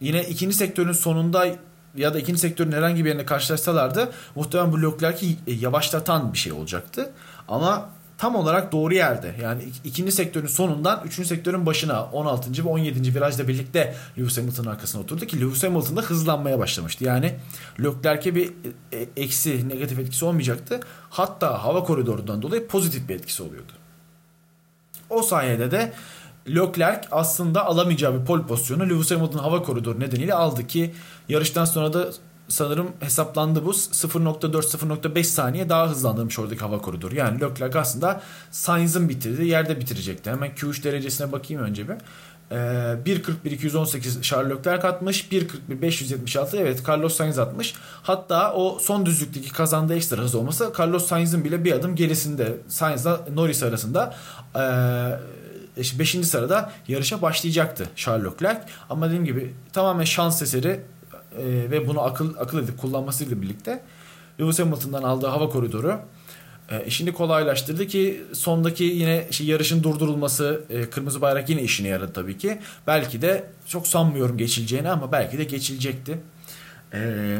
yine 0.00 0.24
ikinci 0.24 0.56
sektörün 0.56 0.92
sonunda 0.92 1.46
ya 1.96 2.14
da 2.14 2.18
ikinci 2.18 2.40
sektörün 2.40 2.72
herhangi 2.72 3.04
bir 3.04 3.08
yerine 3.08 3.24
karşılaşsalardı 3.24 4.12
muhtemelen 4.34 4.72
bu 4.72 4.82
Leclerc'i 4.82 5.36
yavaşlatan 5.46 6.32
bir 6.32 6.38
şey 6.38 6.52
olacaktı. 6.52 7.10
Ama 7.48 7.88
tam 8.18 8.36
olarak 8.36 8.72
doğru 8.72 8.94
yerde. 8.94 9.34
Yani 9.42 9.62
ikinci 9.84 10.12
sektörün 10.12 10.46
sonundan 10.46 11.02
üçüncü 11.04 11.28
sektörün 11.28 11.66
başına 11.66 12.04
16. 12.04 12.64
ve 12.64 12.68
17. 12.68 13.14
virajla 13.14 13.48
birlikte 13.48 13.94
Lewis 14.18 14.38
Hamilton'ın 14.38 14.68
arkasına 14.68 15.02
oturdu 15.02 15.26
ki 15.26 15.40
Lewis 15.40 15.62
Hamilton 15.64 15.96
da 15.96 16.02
hızlanmaya 16.02 16.58
başlamıştı. 16.58 17.04
Yani 17.04 17.34
Leclerc'e 17.80 18.34
bir 18.34 18.52
e, 18.92 19.06
eksi 19.16 19.68
negatif 19.68 19.98
etkisi 19.98 20.24
olmayacaktı. 20.24 20.80
Hatta 21.10 21.64
hava 21.64 21.84
koridorundan 21.84 22.42
dolayı 22.42 22.68
pozitif 22.68 23.08
bir 23.08 23.14
etkisi 23.14 23.42
oluyordu. 23.42 23.72
O 25.10 25.22
sayede 25.22 25.70
de 25.70 25.92
Leclerc 26.48 27.08
aslında 27.10 27.66
alamayacağı 27.66 28.20
bir 28.20 28.24
pol 28.24 28.42
pozisyonu 28.42 28.82
Lewis 28.82 29.10
Hamilton 29.10 29.38
hava 29.38 29.62
koridoru 29.62 30.00
nedeniyle 30.00 30.34
aldı 30.34 30.66
ki 30.66 30.94
yarıştan 31.28 31.64
sonra 31.64 31.92
da 31.92 32.08
sanırım 32.48 32.92
hesaplandı 33.00 33.64
bu 33.64 33.70
0.4-0.5 33.70 35.24
saniye 35.24 35.68
daha 35.68 35.90
hızlandırmış 35.90 36.38
oradaki 36.38 36.60
hava 36.60 36.78
koridoru. 36.78 37.14
Yani 37.14 37.40
Leclerc 37.40 37.78
aslında 37.78 38.20
Sainz'ın 38.50 39.08
bitirdiği 39.08 39.48
yerde 39.48 39.80
bitirecekti. 39.80 40.30
Hemen 40.30 40.50
Q3 40.50 40.84
derecesine 40.84 41.32
bakayım 41.32 41.62
önce 41.62 41.88
bir. 41.88 41.94
Ee, 42.50 42.54
1.41.218 42.54 44.22
Charles 44.22 44.58
Leclerc 44.58 44.88
atmış. 44.88 45.28
1.41.576 45.32 46.56
evet 46.56 46.88
Carlos 46.88 47.16
Sainz 47.16 47.38
atmış. 47.38 47.74
Hatta 48.02 48.52
o 48.52 48.78
son 48.78 49.06
düzlükteki 49.06 49.52
kazandığı 49.52 49.94
ekstra 49.94 50.22
hız 50.22 50.34
olması 50.34 50.72
Carlos 50.78 51.06
Sainz'ın 51.06 51.44
bile 51.44 51.64
bir 51.64 51.72
adım 51.72 51.96
gerisinde. 51.96 52.56
Sainz'la 52.68 53.20
Norris 53.34 53.62
arasında 53.62 54.14
ee, 54.56 54.60
5. 55.76 56.10
sırada 56.10 56.72
yarışa 56.88 57.22
başlayacaktı 57.22 57.88
Charles 57.96 58.32
Leclerc. 58.32 58.60
Ama 58.90 59.06
dediğim 59.06 59.24
gibi 59.24 59.54
tamamen 59.72 60.04
şans 60.04 60.42
eseri 60.42 60.68
e, 60.68 61.44
ve 61.70 61.88
bunu 61.88 62.00
akıl 62.00 62.34
akıl 62.38 62.62
edip 62.62 62.78
kullanmasıyla 62.78 63.42
birlikte 63.42 63.82
Lewis 64.40 64.58
Hamilton'dan 64.58 65.02
aldığı 65.02 65.26
hava 65.26 65.48
koridoru 65.48 66.00
e, 66.70 66.84
işini 66.84 67.12
kolaylaştırdı 67.12 67.86
ki 67.86 68.22
sondaki 68.32 68.84
yine 68.84 69.26
şey, 69.30 69.46
yarışın 69.46 69.82
durdurulması 69.82 70.64
e, 70.70 70.90
kırmızı 70.90 71.20
bayrak 71.20 71.50
yine 71.50 71.62
işine 71.62 71.88
yaradı 71.88 72.12
tabii 72.12 72.38
ki. 72.38 72.58
Belki 72.86 73.22
de 73.22 73.44
çok 73.66 73.86
sanmıyorum 73.86 74.38
geçileceğini 74.38 74.90
ama 74.90 75.12
belki 75.12 75.38
de 75.38 75.44
geçilecekti. 75.44 76.18
E, 76.92 77.38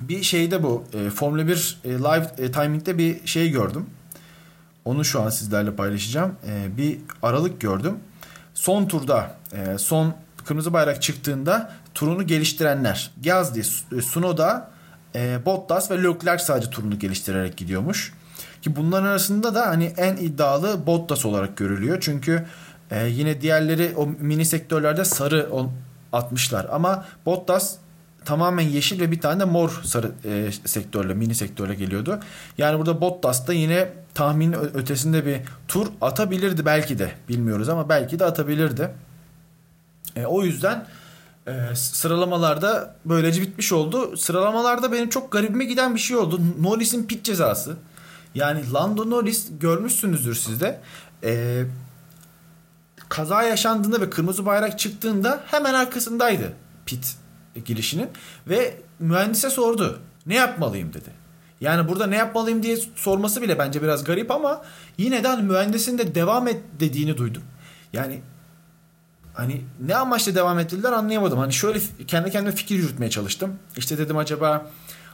bir 0.00 0.22
şeyde 0.22 0.62
bu 0.62 0.84
e, 0.94 1.10
Formula 1.10 1.48
1 1.48 1.78
e, 1.84 1.88
live 1.88 2.52
timing'de 2.52 2.98
bir 2.98 3.26
şey 3.26 3.50
gördüm. 3.50 3.86
Onu 4.84 5.04
şu 5.04 5.22
an 5.22 5.30
sizlerle 5.30 5.76
paylaşacağım. 5.76 6.36
E, 6.46 6.76
bir 6.76 6.98
aralık 7.22 7.60
gördüm. 7.60 7.98
Son 8.54 8.86
turda 8.86 9.36
e, 9.52 9.78
son 9.78 10.14
kırmızı 10.44 10.72
bayrak 10.72 11.02
çıktığında 11.02 11.72
turunu 11.94 12.26
geliştirenler 12.26 13.10
Gazli, 13.24 13.64
Sunoda, 14.02 14.70
e, 15.14 15.38
Bottas 15.46 15.90
ve 15.90 16.02
Leclerc 16.02 16.44
sadece 16.44 16.70
turunu 16.70 16.98
geliştirerek 16.98 17.56
gidiyormuş. 17.56 18.12
Ki 18.62 18.76
bunların 18.76 19.06
arasında 19.06 19.54
da 19.54 19.66
hani 19.66 19.84
en 19.84 20.16
iddialı 20.16 20.86
Bottas 20.86 21.24
olarak 21.24 21.56
görülüyor. 21.56 21.98
Çünkü 22.00 22.46
e, 22.90 23.06
yine 23.06 23.40
diğerleri 23.40 23.92
o 23.96 24.06
mini 24.06 24.44
sektörlerde 24.44 25.04
sarı 25.04 25.50
atmışlar. 26.12 26.66
Ama 26.70 27.04
Bottas 27.26 27.76
tamamen 28.24 28.68
yeşil 28.68 29.00
ve 29.00 29.10
bir 29.10 29.20
tane 29.20 29.40
de 29.40 29.44
mor 29.44 29.80
sarı 29.84 30.12
e, 30.24 30.52
sektörle 30.64 31.14
mini 31.14 31.34
sektörle 31.34 31.74
geliyordu. 31.74 32.20
Yani 32.58 32.78
burada 32.78 33.00
Bottas 33.00 33.46
da 33.46 33.52
yine 33.52 33.88
tahmin 34.14 34.52
ötesinde 34.52 35.26
bir 35.26 35.40
tur 35.68 35.86
atabilirdi 36.00 36.66
belki 36.66 36.98
de 36.98 37.12
bilmiyoruz 37.28 37.68
ama 37.68 37.88
belki 37.88 38.18
de 38.18 38.24
atabilirdi. 38.24 38.90
E, 40.16 40.26
o 40.26 40.42
yüzden 40.42 40.86
e, 41.46 41.74
sıralamalarda 41.74 42.96
böylece 43.04 43.42
bitmiş 43.42 43.72
oldu. 43.72 44.16
Sıralamalarda 44.16 44.92
benim 44.92 45.08
çok 45.08 45.32
garibime 45.32 45.64
giden 45.64 45.94
bir 45.94 46.00
şey 46.00 46.16
oldu. 46.16 46.40
Norris'in 46.60 47.06
pit 47.06 47.24
cezası. 47.24 47.76
Yani 48.34 48.72
Lando 48.72 49.10
Norris 49.10 49.48
görmüşsünüzdür 49.60 50.34
sizde. 50.34 50.80
E, 51.24 51.62
kaza 53.08 53.42
yaşandığında 53.42 54.00
ve 54.00 54.10
kırmızı 54.10 54.46
bayrak 54.46 54.78
çıktığında 54.78 55.40
hemen 55.46 55.74
arkasındaydı 55.74 56.52
pit 56.86 57.16
girişinin 57.64 58.08
ve 58.46 58.74
mühendise 58.98 59.50
sordu. 59.50 60.00
Ne 60.26 60.34
yapmalıyım 60.34 60.94
dedi. 60.94 61.23
Yani 61.64 61.88
burada 61.88 62.06
ne 62.06 62.16
yapmalıyım 62.16 62.62
diye 62.62 62.76
sorması 62.94 63.42
bile 63.42 63.58
bence 63.58 63.82
biraz 63.82 64.04
garip 64.04 64.30
ama 64.30 64.62
yine 64.98 65.24
de 65.24 65.28
hani 65.28 65.42
mühendisin 65.42 65.98
de 65.98 66.14
devam 66.14 66.48
et 66.48 66.62
dediğini 66.80 67.16
duydum. 67.16 67.42
Yani 67.92 68.20
hani 69.34 69.60
ne 69.80 69.96
amaçla 69.96 70.34
devam 70.34 70.58
ettiler 70.58 70.92
anlayamadım. 70.92 71.38
Hani 71.38 71.52
şöyle 71.52 71.78
kendi 72.06 72.30
kendime 72.30 72.54
fikir 72.54 72.76
yürütmeye 72.76 73.10
çalıştım. 73.10 73.58
İşte 73.76 73.98
dedim 73.98 74.16
acaba 74.16 74.66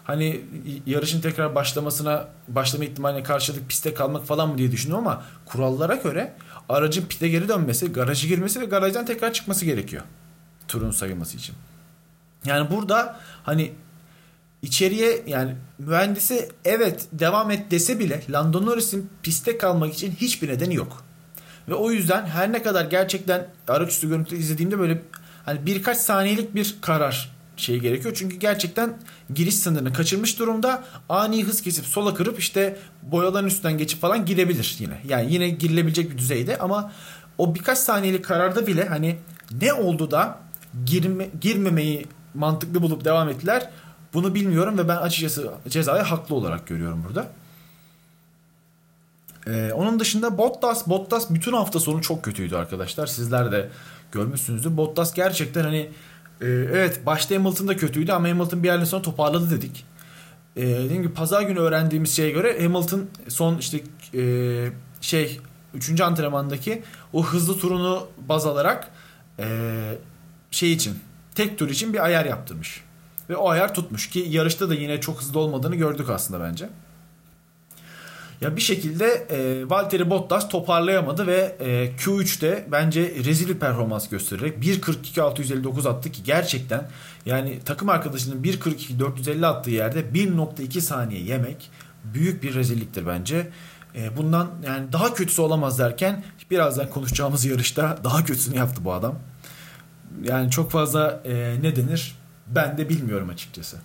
hani 0.04 0.40
yarışın 0.87 1.21
tekrar 1.21 1.54
başlamasına 1.54 2.28
başlama 2.49 2.85
ihtimaline 2.85 3.23
karşılık 3.23 3.69
piste 3.69 3.95
kalmak 3.95 4.26
falan 4.26 4.49
mı 4.49 4.59
diye 4.59 4.73
düşündüm 4.73 4.97
ama 4.97 5.23
kurallara 5.47 5.95
göre 5.95 6.35
aracın 6.69 7.07
pite 7.07 7.28
geri 7.28 7.49
dönmesi, 7.49 7.92
garaja 7.92 8.28
girmesi 8.28 8.61
ve 8.61 8.64
garajdan 8.64 9.07
tekrar 9.07 9.33
çıkması 9.33 9.64
gerekiyor. 9.64 10.02
Turun 10.69 10.90
sayılması 10.90 11.37
için. 11.37 11.54
Yani 12.45 12.71
burada 12.71 13.21
hani 13.42 13.73
içeriye 14.62 15.23
yani 15.26 15.55
mühendisi 15.79 16.49
evet 16.64 17.07
devam 17.12 17.50
et 17.50 17.71
dese 17.71 17.99
bile 17.99 18.23
Lando 18.31 18.67
Norris'in 18.67 19.11
piste 19.23 19.59
kalmak 19.59 19.95
için 19.95 20.12
hiçbir 20.12 20.49
nedeni 20.49 20.75
yok. 20.75 21.05
Ve 21.69 21.75
o 21.75 21.90
yüzden 21.90 22.26
her 22.26 22.52
ne 22.52 22.62
kadar 22.62 22.85
gerçekten 22.85 23.49
araçüstü 23.69 24.09
görüntü 24.09 24.37
izlediğimde 24.37 24.79
böyle 24.79 25.02
hani 25.45 25.67
birkaç 25.67 25.99
saniyelik 25.99 26.55
bir 26.55 26.76
karar 26.81 27.31
şey 27.57 27.79
gerekiyor. 27.79 28.14
Çünkü 28.19 28.37
gerçekten 28.37 28.99
giriş 29.35 29.55
sınırını 29.55 29.93
kaçırmış 29.93 30.38
durumda. 30.38 30.85
Ani 31.09 31.45
hız 31.45 31.62
kesip 31.62 31.87
sola 31.87 32.14
kırıp 32.14 32.38
işte 32.38 32.76
boyaların 33.02 33.47
üstünden 33.47 33.79
geçip 33.79 34.00
falan 34.00 34.26
girebilir 34.26 34.76
yine. 34.79 35.00
Yani 35.09 35.33
yine 35.33 35.49
girilebilecek 35.49 36.11
bir 36.11 36.19
düzeyde 36.19 36.59
ama 36.59 36.93
o 37.38 37.55
birkaç 37.55 37.79
saniyelik 37.79 38.25
kararda 38.25 38.67
bile 38.67 38.88
hani 38.88 39.17
ne 39.61 39.73
oldu 39.73 40.11
da 40.11 40.38
girme, 40.87 41.29
girmemeyi 41.40 42.07
mantıklı 42.35 42.83
bulup 42.83 43.05
devam 43.05 43.29
ettiler. 43.29 43.71
Bunu 44.14 44.35
bilmiyorum 44.35 44.79
ve 44.79 44.88
ben 44.88 44.97
açıkçası 44.97 45.50
cezayı 45.69 46.02
haklı 46.02 46.35
olarak 46.35 46.67
görüyorum 46.67 47.05
burada. 47.09 47.31
Ee, 49.47 49.73
onun 49.75 50.00
dışında 50.00 50.38
Bottas, 50.38 50.88
Bottas 50.88 51.31
bütün 51.31 51.52
hafta 51.52 51.81
sonu 51.81 52.02
çok 52.02 52.23
kötüydü 52.23 52.57
arkadaşlar. 52.57 53.07
Sizler 53.07 53.52
de 53.52 53.69
görmüşsünüzdür. 54.12 54.76
Bottas 54.76 55.14
gerçekten 55.14 55.62
hani 55.62 55.90
e, 56.40 56.47
evet 56.47 57.07
başta 57.07 57.35
Hamilton 57.35 57.69
da 57.69 57.76
kötüydü 57.76 58.12
ama 58.12 58.29
Hamilton 58.29 58.62
bir 58.62 58.69
yerden 58.69 58.85
sonra 58.85 59.02
toparladı 59.02 59.50
dedik. 59.50 59.85
E, 60.57 60.62
dediğim 60.67 61.02
gibi 61.02 61.14
pazar 61.14 61.43
günü 61.43 61.59
öğrendiğimiz 61.59 62.17
şeye 62.17 62.31
göre 62.31 62.62
Hamilton 62.62 63.07
son 63.29 63.59
işte 63.59 63.81
e, 64.14 64.23
şey 65.00 65.40
3. 65.75 66.00
antrenmandaki 66.00 66.83
o 67.12 67.25
hızlı 67.25 67.59
turunu 67.59 68.09
baz 68.29 68.47
alarak 68.47 68.90
e, 69.38 69.79
şey 70.50 70.73
için 70.73 70.99
tek 71.35 71.59
tur 71.59 71.69
için 71.69 71.93
bir 71.93 72.05
ayar 72.05 72.25
yaptırmış. 72.25 72.85
Ve 73.31 73.37
o 73.37 73.49
ayar 73.49 73.75
tutmuş 73.75 74.11
ki 74.11 74.27
yarışta 74.29 74.69
da 74.69 74.75
yine 74.75 75.01
çok 75.01 75.21
hızlı 75.21 75.41
olmadığını 75.41 75.77
gördük 75.77 76.11
aslında 76.11 76.45
bence. 76.45 76.69
Ya 78.41 78.57
bir 78.57 78.61
şekilde 78.61 79.07
e, 79.31 79.71
Valtteri 79.71 80.11
Bottas 80.11 80.49
toparlayamadı 80.49 81.27
ve 81.27 81.57
e, 81.61 81.97
Q3'te 81.97 82.67
bence 82.73 83.15
rezil 83.25 83.49
bir 83.49 83.55
performans 83.55 84.09
göstererek 84.09 84.65
1.42.659 84.65 85.89
attı 85.89 86.13
ki 86.13 86.23
gerçekten 86.23 86.91
yani 87.27 87.61
takım 87.65 87.89
arkadaşının 87.89 88.43
1.42.450 88.43 89.47
attığı 89.47 89.71
yerde 89.71 90.01
1.2 90.01 90.81
saniye 90.81 91.21
yemek 91.21 91.71
büyük 92.05 92.43
bir 92.43 92.55
rezilliktir 92.55 93.07
bence. 93.07 93.51
E, 93.95 94.17
bundan 94.17 94.51
yani 94.67 94.93
daha 94.93 95.15
kötüsü 95.15 95.43
olamaz 95.43 95.79
derken 95.79 96.25
birazdan 96.51 96.91
konuşacağımız 96.91 97.45
yarışta 97.45 97.99
daha 98.05 98.25
kötüsünü 98.25 98.57
yaptı 98.57 98.85
bu 98.85 98.93
adam. 98.93 99.15
Yani 100.23 100.51
çok 100.51 100.71
fazla 100.71 101.23
e, 101.25 101.57
ne 101.63 101.77
denir 101.77 102.20
ben 102.54 102.78
de 102.78 102.88
bilmiyorum 102.88 103.28
açıkçası. 103.28 103.76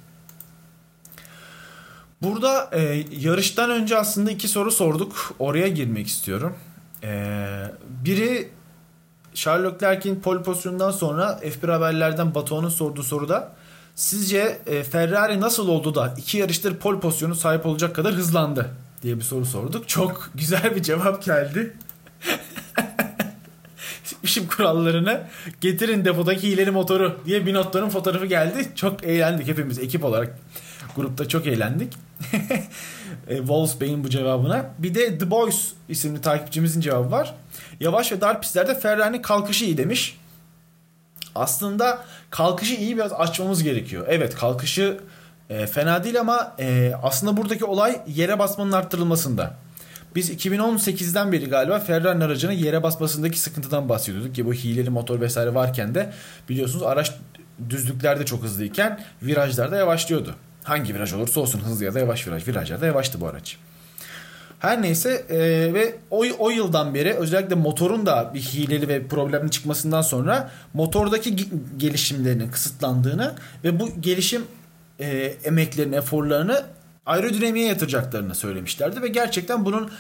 Burada 2.22 2.70
e, 2.72 3.06
yarıştan 3.12 3.70
önce 3.70 3.98
aslında 3.98 4.32
iki 4.32 4.48
soru 4.48 4.72
sorduk. 4.72 5.36
Oraya 5.40 5.68
girmek 5.68 6.08
istiyorum. 6.08 6.56
E, 7.04 7.38
biri 8.06 8.50
Charles 9.34 9.74
Leclerc'in 9.74 10.20
pole 10.20 10.44
pozisyonundan 10.44 10.92
sonra 10.92 11.40
F1 11.44 11.72
haberlerden 11.72 12.36
Batuhan'ın 12.36 12.70
sorduğu 12.70 13.04
soruda 13.04 13.56
sizce 13.96 14.60
e, 14.68 14.84
Ferrari 14.84 15.42
nasıl 15.42 15.68
oldu 15.68 15.96
da 15.96 16.14
iki 16.18 16.38
yarıştır 16.38 16.76
pole 16.76 17.00
pozisyonu 17.00 17.36
sahip 17.36 17.66
olacak 17.66 17.96
kadar 17.96 18.14
hızlandı 18.14 18.70
diye 19.02 19.18
bir 19.18 19.22
soru 19.22 19.46
sorduk. 19.46 19.90
Çok 19.90 20.30
güzel 20.36 20.76
bir 20.76 20.84
cevap 20.84 21.24
geldi. 21.24 21.78
Sikmişim 24.06 24.48
kurallarını. 24.48 25.22
Getirin 25.62 26.06
depodaki 26.06 26.52
hileli 26.52 26.72
motoru 26.72 27.20
diye 27.26 27.46
bir 27.46 27.54
notların 27.54 27.90
fotoğrafı 27.90 28.26
geldi. 28.26 28.68
Çok 28.76 29.04
eğlendik 29.04 29.48
hepimiz 29.48 29.80
ekip 29.80 30.06
olarak. 30.06 30.40
Grupta 30.96 31.28
çok 31.28 31.48
eğlendik. 31.48 31.94
e, 33.28 33.38
Wolves 33.38 33.82
Bey'in 33.82 34.04
bu 34.04 34.10
cevabına. 34.10 34.70
Bir 34.80 34.96
de 34.96 35.18
The 35.18 35.32
Boys 35.32 35.72
isimli 35.90 36.22
takipçimizin 36.22 36.82
cevabı 36.82 37.12
var. 37.12 37.36
Yavaş 37.80 38.12
ve 38.12 38.22
dar 38.22 38.42
pistlerde 38.42 38.80
Ferrari'nin 38.80 39.22
kalkışı 39.22 39.66
iyi 39.66 39.78
demiş. 39.78 40.18
Aslında 41.36 42.06
kalkışı 42.30 42.74
iyi 42.74 42.98
biraz 42.98 43.14
açmamız 43.14 43.64
gerekiyor. 43.64 44.06
Evet 44.10 44.36
kalkışı 44.36 45.00
e, 45.50 45.68
fena 45.68 46.04
değil 46.04 46.20
ama 46.20 46.56
e, 46.60 46.94
aslında 47.04 47.38
buradaki 47.38 47.66
olay 47.66 48.02
yere 48.08 48.40
basmanın 48.40 48.72
arttırılmasında. 48.72 49.65
Biz 50.16 50.30
2018'den 50.30 51.32
beri 51.32 51.46
galiba 51.46 51.80
Ferrari 51.80 52.24
aracının 52.24 52.52
yere 52.52 52.84
basmasındaki 52.84 53.40
sıkıntıdan 53.40 53.90
bahsediyorduk 53.90 54.36
ki 54.36 54.46
bu 54.46 54.54
hileli 54.54 54.90
motor 54.90 55.22
vesaire 55.22 55.54
varken 55.54 55.96
de 55.96 56.14
biliyorsunuz 56.50 56.84
araç 56.84 57.14
düzlüklerde 57.70 58.26
çok 58.26 58.44
hızlıyken 58.44 59.00
virajlarda 59.22 59.78
yavaşlıyordu. 59.78 60.36
Hangi 60.64 60.96
viraj 60.96 61.14
olursa 61.14 61.40
olsun 61.42 61.60
hızlı 61.60 61.86
ya 61.86 61.94
da 61.94 62.00
yavaş 62.00 62.28
viraj. 62.28 62.48
Virajlarda 62.48 62.86
yavaştı 62.86 63.22
bu 63.22 63.28
araç. 63.28 63.58
Her 64.60 64.82
neyse 64.82 65.26
e, 65.30 65.38
ve 65.74 65.96
o, 66.12 66.26
o 66.40 66.50
yıldan 66.50 66.94
beri 66.94 67.14
özellikle 67.14 67.56
motorun 67.56 68.06
da 68.06 68.32
bir 68.34 68.40
hileli 68.40 68.88
ve 68.88 69.08
problemli 69.08 69.52
çıkmasından 69.52 70.02
sonra 70.02 70.52
motordaki 70.74 71.36
gelişimlerinin 71.78 72.50
kısıtlandığını 72.50 73.36
ve 73.64 73.80
bu 73.80 74.02
gelişim 74.02 74.42
e, 75.00 75.08
emeklerini, 75.44 75.96
eforlarını 75.96 76.64
aerodinamiğe 77.06 77.68
yatıracaklarını 77.68 78.36
söylemişlerdi 78.36 79.02
ve 79.02 79.08
gerçekten 79.08 79.66
bunun 79.66 79.92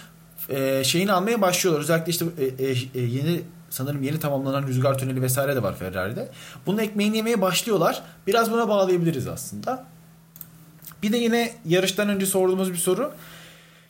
e, 0.49 0.83
şeyini 0.83 1.11
almaya 1.11 1.41
başlıyorlar. 1.41 1.81
Özellikle 1.81 2.11
işte 2.11 2.25
e, 2.39 2.65
e, 2.65 2.71
e, 2.95 3.01
yeni 3.01 3.41
sanırım 3.69 4.03
yeni 4.03 4.19
tamamlanan 4.19 4.67
rüzgar 4.67 4.97
tüneli 4.97 5.21
vesaire 5.21 5.55
de 5.55 5.63
var 5.63 5.75
Ferrari'de. 5.75 6.29
Bunun 6.65 6.77
ekmeğini 6.77 7.17
yemeye 7.17 7.41
başlıyorlar. 7.41 8.03
Biraz 8.27 8.51
buna 8.51 8.69
bağlayabiliriz 8.69 9.27
aslında. 9.27 9.85
Bir 11.03 11.11
de 11.11 11.17
yine 11.17 11.53
yarıştan 11.65 12.09
önce 12.09 12.25
sorduğumuz 12.25 12.71
bir 12.71 12.77
soru. 12.77 13.11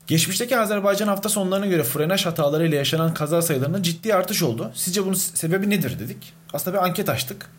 Geçmişteki 0.07 0.57
Azerbaycan 0.57 1.07
hafta 1.07 1.29
sonlarına 1.29 1.65
göre 1.65 1.83
frenaj 1.83 2.25
hatalarıyla 2.25 2.77
yaşanan 2.77 3.13
kaza 3.13 3.41
sayılarında 3.41 3.83
ciddi 3.83 4.15
artış 4.15 4.43
oldu. 4.43 4.71
Sizce 4.75 5.05
bunun 5.05 5.13
sebebi 5.13 5.69
nedir 5.69 5.99
dedik. 5.99 6.33
Aslında 6.53 6.77
bir 6.77 6.83
anket 6.83 7.09
açtık. 7.09 7.49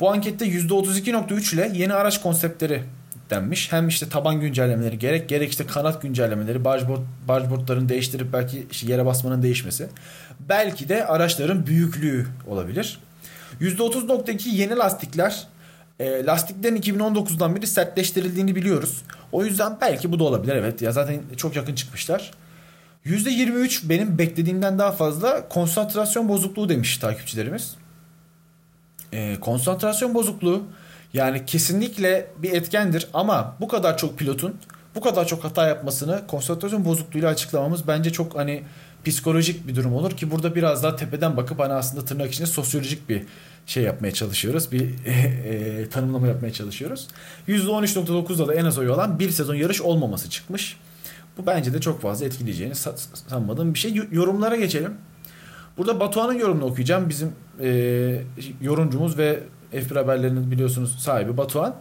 Bu 0.00 0.10
ankette 0.10 0.46
%32.3 0.46 1.54
ile 1.54 1.72
yeni 1.74 1.94
araç 1.94 2.22
konseptleri 2.22 2.84
denmiş. 3.30 3.72
Hem 3.72 3.88
işte 3.88 4.08
taban 4.08 4.40
güncellemeleri 4.40 4.98
gerek 4.98 5.28
gerek 5.28 5.50
işte 5.50 5.66
kanat 5.66 6.02
güncellemeleri, 6.02 6.64
bargeboard, 6.64 7.00
bargeboardların 7.28 7.88
değiştirip 7.88 8.32
belki 8.32 8.66
işte 8.70 8.92
yere 8.92 9.06
basmanın 9.06 9.42
değişmesi. 9.42 9.88
Belki 10.40 10.88
de 10.88 11.06
araçların 11.06 11.66
büyüklüğü 11.66 12.26
olabilir. 12.46 13.00
%30.2 13.60 14.48
yeni 14.48 14.76
lastikler 14.76 15.46
e, 16.00 16.24
lastiklerin 16.24 16.76
2019'dan 16.76 17.56
beri 17.56 17.66
sertleştirildiğini 17.66 18.56
biliyoruz. 18.56 19.02
O 19.32 19.44
yüzden 19.44 19.78
belki 19.80 20.12
bu 20.12 20.18
da 20.18 20.24
olabilir 20.24 20.54
evet. 20.54 20.82
Ya 20.82 20.92
zaten 20.92 21.20
çok 21.36 21.56
yakın 21.56 21.74
çıkmışlar. 21.74 22.30
%23 23.06 23.88
benim 23.88 24.18
beklediğimden 24.18 24.78
daha 24.78 24.92
fazla 24.92 25.48
konsantrasyon 25.48 26.28
bozukluğu 26.28 26.68
demiş 26.68 26.98
takipçilerimiz. 26.98 27.74
E, 29.12 29.40
konsantrasyon 29.40 30.14
bozukluğu 30.14 30.62
Yani 31.12 31.46
kesinlikle 31.46 32.30
bir 32.38 32.52
etkendir 32.52 33.08
ama 33.14 33.56
bu 33.60 33.68
kadar 33.68 33.98
çok 33.98 34.18
pilotun 34.18 34.54
bu 34.94 35.00
kadar 35.00 35.26
çok 35.26 35.44
hata 35.44 35.66
yapmasını 35.66 36.26
konsantrasyon 36.26 36.84
bozukluğuyla 36.84 37.28
açıklamamız 37.28 37.88
bence 37.88 38.12
çok 38.12 38.36
hani 38.36 38.62
psikolojik 39.04 39.66
bir 39.68 39.76
durum 39.76 39.94
olur 39.94 40.10
ki 40.10 40.30
burada 40.30 40.54
biraz 40.54 40.82
daha 40.82 40.96
tepeden 40.96 41.36
bakıp 41.36 41.58
hani 41.58 41.72
aslında 41.72 42.04
tırnak 42.04 42.32
içinde 42.32 42.46
sosyolojik 42.46 43.08
bir 43.08 43.22
şey 43.66 43.82
yapmaya 43.82 44.12
çalışıyoruz. 44.12 44.72
Bir 44.72 44.82
e, 45.06 45.10
e, 45.12 45.88
tanımlama 45.88 46.26
yapmaya 46.26 46.52
çalışıyoruz. 46.52 47.08
%13.9'da 47.48 48.48
da 48.48 48.54
en 48.54 48.64
az 48.64 48.78
oy 48.78 48.90
olan 48.90 49.18
bir 49.18 49.30
sezon 49.30 49.54
yarış 49.54 49.80
olmaması 49.80 50.30
çıkmış. 50.30 50.76
Bu 51.38 51.46
bence 51.46 51.74
de 51.74 51.80
çok 51.80 52.02
fazla 52.02 52.26
etkileyeceğini 52.26 52.74
sanmadığım 53.28 53.74
bir 53.74 53.78
şey. 53.78 53.94
Yorumlara 54.12 54.56
geçelim. 54.56 54.94
Burada 55.76 56.00
Batuhan'ın 56.00 56.38
yorumunu 56.38 56.64
okuyacağım. 56.64 57.08
Bizim 57.08 57.32
e, 57.60 58.22
yorumcumuz 58.60 59.18
ve 59.18 59.40
F1 59.72 59.94
haberlerinin 59.94 60.50
biliyorsunuz 60.50 60.98
sahibi 60.98 61.36
Batuhan. 61.36 61.76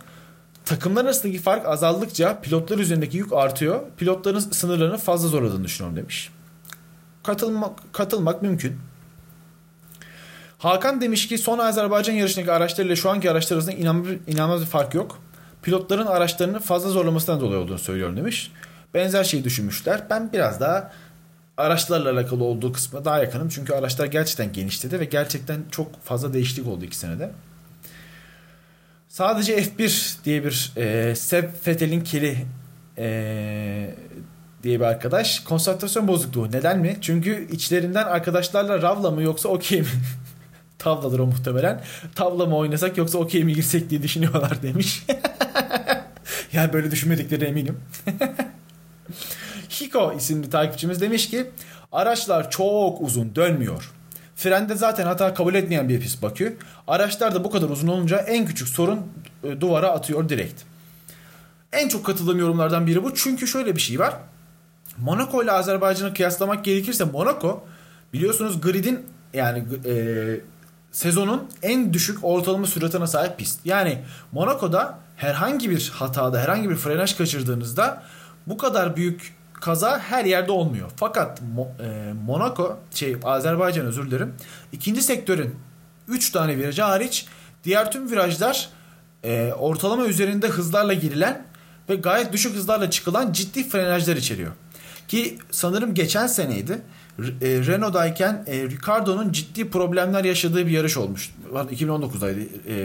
Takımlar 0.65 1.05
arasındaki 1.05 1.39
fark 1.39 1.65
azaldıkça 1.65 2.41
pilotlar 2.41 2.77
üzerindeki 2.77 3.17
yük 3.17 3.33
artıyor. 3.33 3.81
Pilotların 3.97 4.39
sınırlarını 4.39 4.97
fazla 4.97 5.27
zorladığını 5.27 5.63
düşünüyorum 5.63 5.97
demiş. 5.97 6.31
Katılmak, 7.23 7.93
katılmak 7.93 8.41
mümkün. 8.41 8.77
Hakan 10.57 11.01
demiş 11.01 11.27
ki 11.27 11.37
son 11.37 11.59
Azerbaycan 11.59 12.13
yarışındaki 12.13 12.51
araçlarıyla 12.51 12.95
şu 12.95 13.09
anki 13.09 13.31
araçlar 13.31 13.57
arasında 13.57 13.75
inanılmaz, 13.75 14.11
inanılmaz 14.27 14.61
bir 14.61 14.65
fark 14.65 14.93
yok. 14.93 15.19
Pilotların 15.61 16.05
araçlarını 16.05 16.59
fazla 16.59 16.89
zorlamasından 16.89 17.41
dolayı 17.41 17.59
olduğunu 17.59 17.79
söylüyorum 17.79 18.17
demiş. 18.17 18.51
Benzer 18.93 19.23
şeyi 19.23 19.43
düşünmüşler. 19.43 20.03
Ben 20.09 20.33
biraz 20.33 20.59
daha 20.59 20.91
araçlarla 21.57 22.11
alakalı 22.11 22.43
olduğu 22.43 22.71
kısmına 22.71 23.05
daha 23.05 23.19
yakınım. 23.19 23.49
Çünkü 23.49 23.73
araçlar 23.73 24.05
gerçekten 24.05 24.53
genişledi 24.53 24.99
ve 24.99 25.05
gerçekten 25.05 25.59
çok 25.71 26.03
fazla 26.03 26.33
değişiklik 26.33 26.67
oldu 26.67 26.85
iki 26.85 26.97
senede. 26.97 27.31
Sadece 29.17 29.57
F1 29.57 30.15
diye 30.25 30.43
bir 30.43 30.71
e, 30.77 31.15
Seb 31.15 31.43
Fetel'in 31.61 32.01
kili 32.01 32.45
e, 32.97 33.95
diye 34.63 34.79
bir 34.79 34.85
arkadaş. 34.85 35.39
Konsantrasyon 35.39 36.07
bozukluğu. 36.07 36.51
Neden 36.51 36.79
mi? 36.79 36.97
Çünkü 37.01 37.47
içlerinden 37.51 38.03
arkadaşlarla 38.03 38.81
ravla 38.81 39.11
mı 39.11 39.23
yoksa 39.23 39.49
okey 39.49 39.81
mi? 39.81 39.87
Tavladır 40.79 41.19
o 41.19 41.25
muhtemelen. 41.25 41.83
Tavla 42.15 42.45
mı 42.45 42.55
oynasak 42.57 42.97
yoksa 42.97 43.17
okey 43.17 43.43
mi 43.43 43.53
girsek 43.53 43.89
diye 43.89 44.03
düşünüyorlar 44.03 44.61
demiş. 44.63 45.05
yani 46.53 46.73
böyle 46.73 46.91
düşünmedikleri 46.91 47.45
eminim. 47.45 47.79
Hiko 49.81 50.13
isimli 50.17 50.49
takipçimiz 50.49 51.01
demiş 51.01 51.29
ki 51.29 51.45
araçlar 51.91 52.51
çok 52.51 53.01
uzun 53.01 53.35
dönmüyor. 53.35 53.91
Frende 54.37 54.75
zaten 54.75 55.05
hata 55.05 55.33
kabul 55.33 55.55
etmeyen 55.55 55.89
bir 55.89 55.99
pist 55.99 56.21
Bakü. 56.21 56.57
Araçlar 56.87 57.35
da 57.35 57.43
bu 57.43 57.51
kadar 57.51 57.69
uzun 57.69 57.87
olunca 57.87 58.17
en 58.17 58.45
küçük 58.45 58.67
sorun 58.67 58.99
e, 59.43 59.61
duvara 59.61 59.87
atıyor 59.87 60.29
direkt. 60.29 60.61
En 61.73 61.87
çok 61.87 62.05
katıldığım 62.05 62.39
yorumlardan 62.39 62.87
biri 62.87 63.03
bu. 63.03 63.15
Çünkü 63.15 63.47
şöyle 63.47 63.75
bir 63.75 63.81
şey 63.81 63.99
var. 63.99 64.13
Monaco 64.97 65.43
ile 65.43 65.51
Azerbaycan'ı 65.51 66.13
kıyaslamak 66.13 66.65
gerekirse 66.65 67.03
Monaco 67.03 67.65
biliyorsunuz 68.13 68.61
gridin 68.61 69.05
yani 69.33 69.63
e, 69.85 69.93
sezonun 70.91 71.49
en 71.61 71.93
düşük 71.93 72.19
ortalama 72.23 72.67
süratine 72.67 73.07
sahip 73.07 73.37
pist. 73.37 73.59
Yani 73.65 73.99
Monaco'da 74.31 74.99
herhangi 75.15 75.69
bir 75.69 75.91
hatada, 75.95 76.39
herhangi 76.39 76.69
bir 76.69 76.75
frenaj 76.75 77.17
kaçırdığınızda 77.17 78.03
bu 78.47 78.57
kadar 78.57 78.95
büyük 78.95 79.36
kaza 79.61 79.99
her 79.99 80.25
yerde 80.25 80.51
olmuyor. 80.51 80.91
Fakat 80.95 81.41
e, 81.41 82.13
Monaco, 82.25 82.77
şey 82.93 83.17
Azerbaycan 83.23 83.85
özür 83.85 84.11
dilerim. 84.11 84.33
ikinci 84.71 85.01
sektörün 85.01 85.55
3 86.07 86.31
tane 86.31 86.57
virajı 86.57 86.81
hariç 86.81 87.25
diğer 87.63 87.91
tüm 87.91 88.11
virajlar 88.11 88.69
e, 89.23 89.53
ortalama 89.53 90.05
üzerinde 90.05 90.47
hızlarla 90.47 90.93
girilen 90.93 91.45
ve 91.89 91.95
gayet 91.95 92.33
düşük 92.33 92.55
hızlarla 92.55 92.91
çıkılan 92.91 93.33
ciddi 93.33 93.69
frenajlar 93.69 94.15
içeriyor. 94.15 94.51
Ki 95.07 95.39
sanırım 95.51 95.93
geçen 95.93 96.27
seneydi. 96.27 96.81
E, 97.19 97.47
Renault'dayken 97.65 98.43
e, 98.47 98.69
Ricardo'nun 98.69 99.31
ciddi 99.31 99.69
problemler 99.69 100.23
yaşadığı 100.23 100.65
bir 100.65 100.71
yarış 100.71 100.97
olmuş. 100.97 101.31
2019'daydı. 101.53 102.39
E, 102.67 102.75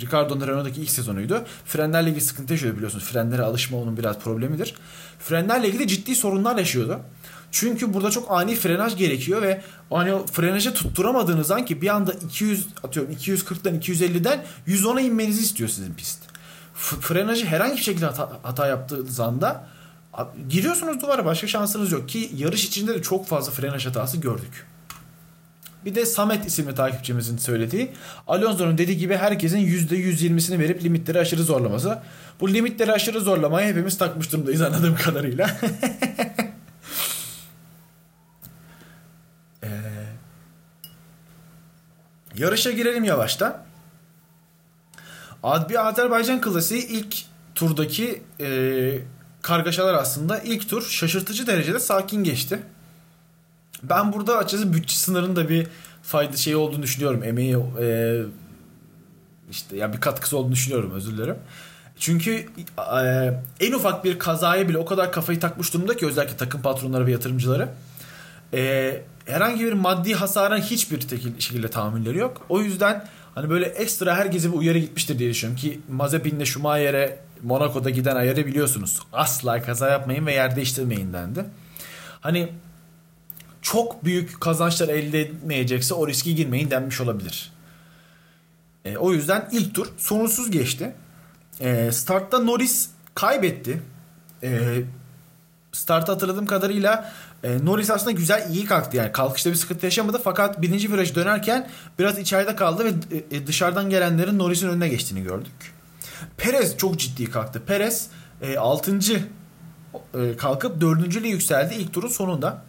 Ricardo'nun 0.00 0.46
Renault'daki 0.46 0.80
ilk 0.80 0.90
sezonuydu. 0.90 1.44
Frenlerle 1.64 2.08
ilgili 2.08 2.24
sıkıntı 2.24 2.52
yaşıyordu 2.52 2.76
biliyorsunuz. 2.76 3.04
Frenlere 3.04 3.42
alışma 3.42 3.78
onun 3.78 3.96
biraz 3.96 4.18
problemidir. 4.18 4.74
Frenlerle 5.18 5.68
ilgili 5.68 5.88
ciddi 5.88 6.16
sorunlar 6.16 6.56
yaşıyordu. 6.56 7.00
Çünkü 7.50 7.94
burada 7.94 8.10
çok 8.10 8.30
ani 8.30 8.54
frenaj 8.54 8.96
gerekiyor 8.96 9.42
ve 9.42 9.62
hani 9.90 10.14
o 10.14 10.26
frenajı 10.26 10.74
tutturamadığınız 10.74 11.50
an 11.50 11.64
ki 11.64 11.82
bir 11.82 11.88
anda 11.88 12.12
200 12.12 12.66
atıyorum 12.84 13.12
240'dan 13.12 13.80
250'den 13.80 14.44
110'a 14.68 15.00
inmenizi 15.00 15.42
istiyor 15.42 15.68
sizin 15.70 15.94
pist. 15.94 16.18
Frenajı 16.74 17.46
herhangi 17.46 17.76
bir 17.76 17.82
şekilde 17.82 18.06
hata, 18.06 18.30
hata 18.42 18.66
yaptığı 18.66 19.24
anda 19.24 19.66
Giriyorsunuz 20.48 21.00
duvara 21.00 21.24
başka 21.24 21.46
şansınız 21.46 21.92
yok 21.92 22.08
ki 22.08 22.30
yarış 22.36 22.64
içinde 22.64 22.94
de 22.94 23.02
çok 23.02 23.26
fazla 23.26 23.52
frenaj 23.52 23.86
hatası 23.86 24.16
gördük. 24.16 24.66
Bir 25.84 25.94
de 25.94 26.06
Samet 26.06 26.46
isimli 26.46 26.74
takipçimizin 26.74 27.36
söylediği 27.36 27.92
Alonso'nun 28.26 28.78
dediği 28.78 28.98
gibi 28.98 29.16
herkesin 29.16 29.58
%120'sini 29.58 30.58
verip 30.58 30.84
limitleri 30.84 31.18
aşırı 31.18 31.42
zorlaması. 31.42 31.98
Bu 32.40 32.54
limitleri 32.54 32.92
aşırı 32.92 33.20
zorlamaya 33.20 33.68
hepimiz 33.68 33.98
takmış 33.98 34.32
durumdayız 34.32 34.62
anladığım 34.62 34.96
kadarıyla. 34.96 35.50
ee, 39.62 39.68
yarışa 42.36 42.70
girelim 42.70 43.04
yavaştan. 43.04 43.64
Adbi 45.42 45.78
Azerbaycan 45.78 46.40
klasiği 46.40 46.86
ilk 46.86 47.16
turdaki 47.54 48.22
e, 48.40 48.98
kargaşalar 49.48 49.94
aslında 49.94 50.38
ilk 50.38 50.68
tur 50.68 50.82
şaşırtıcı 50.82 51.46
derecede 51.46 51.80
sakin 51.80 52.24
geçti. 52.24 52.58
Ben 53.82 54.12
burada 54.12 54.38
açıkçası 54.38 54.72
bütçe 54.74 54.96
sınırında 54.96 55.48
bir 55.48 55.66
fayda 56.02 56.36
şey 56.36 56.56
olduğunu 56.56 56.82
düşünüyorum. 56.82 57.24
Emeği 57.24 57.56
e, 57.80 58.18
işte 59.50 59.76
ya 59.76 59.92
bir 59.92 60.00
katkısı 60.00 60.36
olduğunu 60.36 60.52
düşünüyorum 60.52 60.90
özür 60.94 61.12
dilerim. 61.12 61.36
Çünkü 61.98 62.46
e, 63.02 63.34
en 63.60 63.72
ufak 63.72 64.04
bir 64.04 64.18
kazaya 64.18 64.68
bile 64.68 64.78
o 64.78 64.84
kadar 64.84 65.12
kafayı 65.12 65.40
takmış 65.40 65.74
durumda 65.74 65.96
ki 65.96 66.06
özellikle 66.06 66.36
takım 66.36 66.62
patronları 66.62 67.06
ve 67.06 67.12
yatırımcıları. 67.12 67.68
E, 68.54 69.02
herhangi 69.26 69.64
bir 69.64 69.72
maddi 69.72 70.14
hasarın 70.14 70.60
hiçbir 70.60 71.00
şekilde 71.38 71.68
tahammülleri 71.68 72.18
yok. 72.18 72.46
O 72.48 72.60
yüzden 72.60 73.08
hani 73.34 73.50
böyle 73.50 73.66
ekstra 73.66 74.16
herkese 74.16 74.52
bir 74.52 74.56
uyarı 74.56 74.78
gitmiştir 74.78 75.18
diye 75.18 75.30
düşünüyorum 75.30 75.62
ki 75.62 75.80
Mazepin'le 75.88 76.44
Schumacher'e 76.44 77.27
Monaco'da 77.42 77.90
giden 77.90 78.16
ayarı 78.16 78.46
biliyorsunuz. 78.46 79.00
Asla 79.12 79.62
kaza 79.62 79.90
yapmayın 79.90 80.26
ve 80.26 80.32
yer 80.32 80.56
değiştirmeyin 80.56 81.12
dendi. 81.12 81.44
Hani 82.20 82.52
çok 83.62 84.04
büyük 84.04 84.40
kazançlar 84.40 84.88
elde 84.88 85.20
etmeyecekse 85.20 85.94
o 85.94 86.08
riski 86.08 86.34
girmeyin 86.34 86.70
denmiş 86.70 87.00
olabilir. 87.00 87.52
E, 88.84 88.96
o 88.96 89.12
yüzden 89.12 89.48
ilk 89.52 89.74
tur 89.74 89.86
sorunsuz 89.98 90.50
geçti. 90.50 90.94
E, 91.60 91.92
startta 91.92 92.38
Norris 92.38 92.90
kaybetti. 93.14 93.82
E, 94.42 94.80
startta 95.72 96.12
hatırladığım 96.12 96.46
kadarıyla 96.46 97.12
e, 97.42 97.64
Norris 97.64 97.90
aslında 97.90 98.10
güzel 98.10 98.50
iyi 98.50 98.64
kalktı 98.64 98.96
yani 98.96 99.12
kalkışta 99.12 99.50
bir 99.50 99.54
sıkıntı 99.54 99.86
yaşamadı 99.86 100.20
fakat 100.24 100.62
birinci 100.62 100.92
viraj 100.92 101.14
dönerken 101.14 101.70
biraz 101.98 102.18
içeride 102.18 102.56
kaldı 102.56 102.84
ve 102.84 102.92
e, 103.36 103.46
dışarıdan 103.46 103.90
gelenlerin 103.90 104.38
Norris'in 104.38 104.68
önüne 104.68 104.88
geçtiğini 104.88 105.22
gördük. 105.22 105.77
Perez 106.36 106.76
çok 106.76 106.98
ciddi 106.98 107.30
kalktı. 107.30 107.62
Perez 107.66 108.08
e, 108.42 108.58
6. 108.58 108.98
E, 110.14 110.36
kalkıp 110.36 110.80
4. 110.80 111.26
yükseldi 111.26 111.74
ilk 111.74 111.92
turun 111.92 112.08
sonunda. 112.08 112.64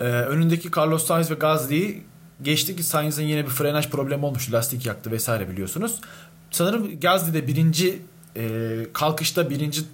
E, 0.00 0.04
önündeki 0.04 0.70
Carlos 0.76 1.06
Sainz 1.06 1.30
ve 1.30 1.34
Gasly'yi 1.34 2.02
geçti 2.42 2.76
ki 2.76 2.82
Sainz'ın 2.82 3.22
yine 3.22 3.44
bir 3.44 3.50
frenaj 3.50 3.88
problemi 3.88 4.24
olmuştu. 4.24 4.52
Lastik 4.52 4.86
yaktı 4.86 5.10
vesaire 5.10 5.48
biliyorsunuz. 5.50 6.00
Sanırım 6.50 7.00
Gasly 7.00 7.34
de 7.34 7.46
birinci 7.46 8.02
e, 8.36 8.70
kalkışta 8.92 9.50
birinci 9.50 9.80
e, 9.80 9.84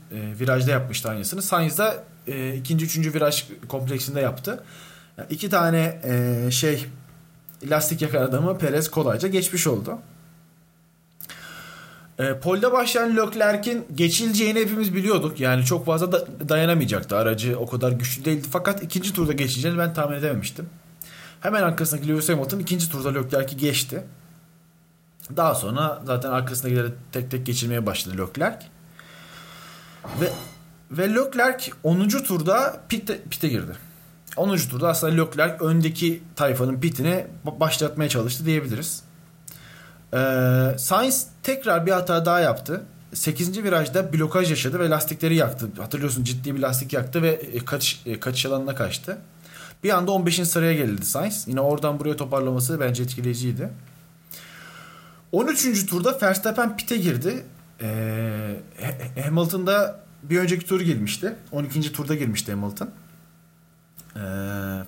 virajda 0.41 0.71
yapmıştı 0.71 1.09
aynısını. 1.09 1.43
Sainz 1.43 1.79
de 1.79 2.05
e, 2.27 2.55
ikinci, 2.55 2.85
üçüncü 2.85 3.15
viraj 3.15 3.45
kompleksinde 3.69 4.21
yaptı. 4.21 4.65
Yani 5.19 5.27
iki 5.31 5.51
tane 5.51 6.01
e, 6.05 6.51
şey 6.51 6.87
lastik 7.71 8.03
yakan 8.03 8.23
adamı 8.23 8.59
Perez 8.59 8.91
kolayca 8.91 9.29
geçmiş 9.29 9.67
oldu. 9.67 9.99
E, 12.19 12.41
polde 12.41 12.73
başlayan 12.73 13.17
Leclerc'in 13.17 13.87
geçileceğini 13.95 14.61
hepimiz 14.61 14.95
biliyorduk. 14.95 15.41
Yani 15.41 15.65
çok 15.65 15.87
fazla 15.87 16.13
da 16.13 16.49
dayanamayacaktı. 16.49 17.17
Aracı 17.17 17.59
o 17.59 17.67
kadar 17.67 17.93
güçlü 17.93 18.25
değildi. 18.25 18.49
Fakat 18.51 18.83
ikinci 18.83 19.13
turda 19.13 19.33
geçeceğini 19.33 19.79
ben 19.79 19.95
tahmin 19.95 20.17
edememiştim. 20.17 20.69
Hemen 21.41 21.63
arkasındaki 21.63 22.09
Lewis 22.09 22.29
Hamilton 22.29 22.59
ikinci 22.59 22.91
turda 22.91 23.09
Leclerc'i 23.09 23.57
geçti. 23.57 24.05
Daha 25.37 25.55
sonra 25.55 26.03
zaten 26.07 26.31
arkasındakileri 26.31 26.89
tek 27.13 27.31
tek 27.31 27.47
geçirmeye 27.47 27.87
başladı 27.87 28.17
Leclerc. 28.19 28.67
Ve 30.21 30.31
ve 30.91 31.15
Leclerc 31.15 31.71
10. 31.83 32.09
turda 32.09 32.81
pite, 32.89 33.23
pite 33.31 33.49
girdi. 33.49 33.73
10. 34.37 34.57
turda 34.57 34.89
aslında 34.89 35.23
Leclerc 35.23 35.65
öndeki 35.65 36.23
tayfanın 36.37 36.81
pitini 36.81 37.27
başlatmaya 37.45 38.09
çalıştı 38.09 38.47
diyebiliriz. 38.47 39.08
Ee, 40.15 40.79
Sainz 40.79 41.27
tekrar 41.43 41.87
bir 41.87 41.93
hata 41.93 42.25
daha 42.25 42.41
yaptı. 42.41 42.83
8. 43.15 43.65
virajda 43.65 44.13
blokaj 44.13 44.51
yaşadı 44.51 44.81
ve 44.81 44.91
lastikleri 44.91 45.35
yaktı. 45.35 45.69
Hatırlıyorsun 45.79 46.25
ciddi 46.25 46.55
bir 46.55 46.61
lastik 46.61 46.93
yaktı 46.93 47.23
ve 47.23 47.29
e, 47.29 47.65
kaçış, 47.65 48.03
e, 48.07 48.21
kaçış 48.21 48.47
alanına 48.47 48.75
kaçtı. 48.75 49.19
Bir 49.85 49.91
anda 49.91 50.13
15. 50.13 50.49
sıraya 50.49 50.75
geldi 50.75 51.07
Sainz. 51.07 51.45
Yine 51.49 51.61
oradan 51.61 52.01
buraya 52.01 52.17
toparlaması 52.17 52.81
bence 52.81 53.03
etkileyiciydi. 53.03 53.71
13. 55.33 55.87
turda 55.87 56.19
Verstappen 56.23 56.77
pite 56.77 56.97
girdi. 56.97 57.45
Ee, 57.81 58.57
Hamilton'da 59.25 60.01
bir 60.23 60.39
önceki 60.39 60.67
tur 60.67 60.81
girmişti. 60.81 61.35
12. 61.53 61.93
turda 61.93 62.15
girmişti 62.15 62.53
Hamilton. 62.53 62.91
Ee, 64.17 64.21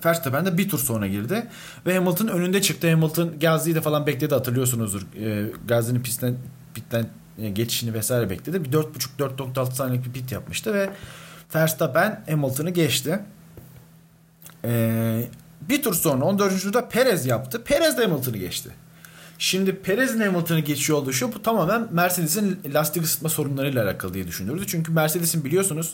Verstappen 0.05 0.45
de 0.45 0.57
bir 0.57 0.69
tur 0.69 0.79
sonra 0.79 1.07
girdi. 1.07 1.47
Ve 1.85 1.95
Hamilton 1.95 2.27
önünde 2.27 2.61
çıktı. 2.61 2.89
Hamilton 2.89 3.39
Gazli'yi 3.39 3.75
de 3.75 3.81
falan 3.81 4.07
bekledi 4.07 4.33
hatırlıyorsunuzdur. 4.33 5.01
Ee, 5.01 5.51
Gazli'nin 5.67 6.03
pistten, 6.03 6.35
pitten 6.73 7.05
e, 7.37 7.49
geçişini 7.49 7.93
vesaire 7.93 8.29
bekledi. 8.29 8.63
Bir 8.63 8.71
4.5-4.6 8.71 9.71
saniyelik 9.71 10.05
bir 10.05 10.11
pit 10.11 10.31
yapmıştı 10.31 10.73
ve 10.73 10.89
Verstappen 11.55 12.23
Hamilton'ı 12.29 12.69
geçti. 12.69 13.19
Ee, 14.65 15.27
bir 15.61 15.83
tur 15.83 15.93
sonra 15.93 16.25
14. 16.25 16.61
turda 16.61 16.89
Perez 16.89 17.25
yaptı. 17.25 17.63
Perez 17.63 17.97
de 17.97 18.05
Hamilton'ı 18.05 18.37
geçti. 18.37 18.69
Şimdi 19.41 19.75
Perez'in 19.75 20.19
Hamilton'ı 20.19 20.59
geçiyor 20.59 20.99
olduğu 20.99 21.13
şu 21.13 21.33
bu 21.33 21.41
tamamen 21.41 21.87
Mercedes'in 21.91 22.59
lastik 22.73 23.03
ısıtma 23.03 23.29
sorunlarıyla 23.29 23.83
alakalı 23.83 24.13
diye 24.13 24.27
düşünüyordu. 24.27 24.63
Çünkü 24.67 24.91
Mercedes'in 24.91 25.45
biliyorsunuz 25.45 25.93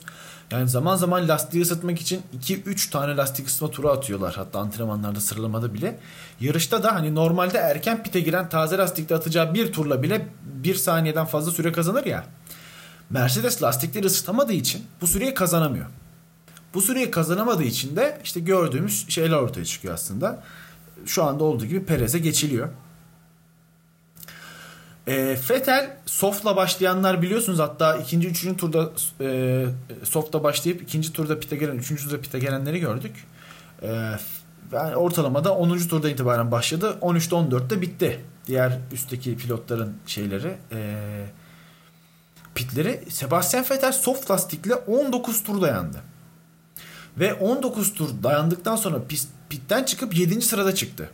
yani 0.51 0.69
zaman 0.69 0.95
zaman 0.95 1.27
lastiği 1.27 1.63
ısıtmak 1.63 2.01
için 2.01 2.21
2-3 2.41 2.91
tane 2.91 3.15
lastik 3.15 3.47
ısıtma 3.47 3.71
turu 3.71 3.89
atıyorlar. 3.89 4.35
Hatta 4.35 4.59
antrenmanlarda 4.59 5.19
sıralamada 5.19 5.73
bile. 5.73 5.99
Yarışta 6.39 6.83
da 6.83 6.95
hani 6.95 7.15
normalde 7.15 7.57
erken 7.57 8.03
pite 8.03 8.19
giren 8.19 8.49
taze 8.49 8.77
lastikte 8.77 9.15
atacağı 9.15 9.53
bir 9.53 9.73
turla 9.73 10.03
bile 10.03 10.27
bir 10.43 10.75
saniyeden 10.75 11.25
fazla 11.25 11.51
süre 11.51 11.71
kazanır 11.71 12.05
ya. 12.05 12.25
Mercedes 13.09 13.63
lastikleri 13.63 14.05
ısıtamadığı 14.05 14.53
için 14.53 14.83
bu 15.01 15.07
süreyi 15.07 15.33
kazanamıyor. 15.33 15.85
Bu 16.73 16.81
süreyi 16.81 17.11
kazanamadığı 17.11 17.63
için 17.63 17.95
de 17.95 18.21
işte 18.23 18.39
gördüğümüz 18.39 19.09
şeyler 19.09 19.35
ortaya 19.35 19.65
çıkıyor 19.65 19.93
aslında. 19.93 20.43
Şu 21.05 21.23
anda 21.23 21.43
olduğu 21.43 21.65
gibi 21.65 21.85
Perez'e 21.85 22.19
geçiliyor. 22.19 22.69
E, 25.07 25.35
Fetel 25.35 25.97
softla 26.05 26.55
başlayanlar 26.55 27.21
biliyorsunuz 27.21 27.59
hatta 27.59 27.97
ikinci, 27.97 28.27
üçüncü 28.27 28.57
turda 28.57 28.91
e, 29.21 29.65
softla 30.03 30.43
başlayıp 30.43 30.81
ikinci 30.81 31.13
turda 31.13 31.39
pite 31.39 31.55
gelen, 31.55 31.75
üçüncü 31.75 32.03
turda 32.03 32.21
pite 32.21 32.39
gelenleri 32.39 32.79
gördük. 32.79 33.27
E, 33.81 33.87
yani 34.71 34.95
ortalamada 34.95 35.53
10. 35.55 35.77
turda 35.77 36.09
itibaren 36.09 36.51
başladı. 36.51 36.97
13'te 37.01 37.35
14'te 37.35 37.81
bitti. 37.81 38.19
Diğer 38.47 38.79
üstteki 38.91 39.37
pilotların 39.37 39.97
şeyleri 40.05 40.57
e, 40.71 40.97
pitleri. 42.55 43.03
Sebastian 43.09 43.65
Vettel 43.71 43.91
soft 43.91 44.31
lastikle 44.31 44.75
19 44.75 45.43
tur 45.43 45.61
dayandı. 45.61 45.97
Ve 47.17 47.33
19 47.33 47.93
tur 47.93 48.09
dayandıktan 48.23 48.75
sonra 48.75 49.03
pist, 49.07 49.29
pitten 49.49 49.83
çıkıp 49.83 50.17
7. 50.17 50.41
sırada 50.41 50.75
çıktı. 50.75 51.09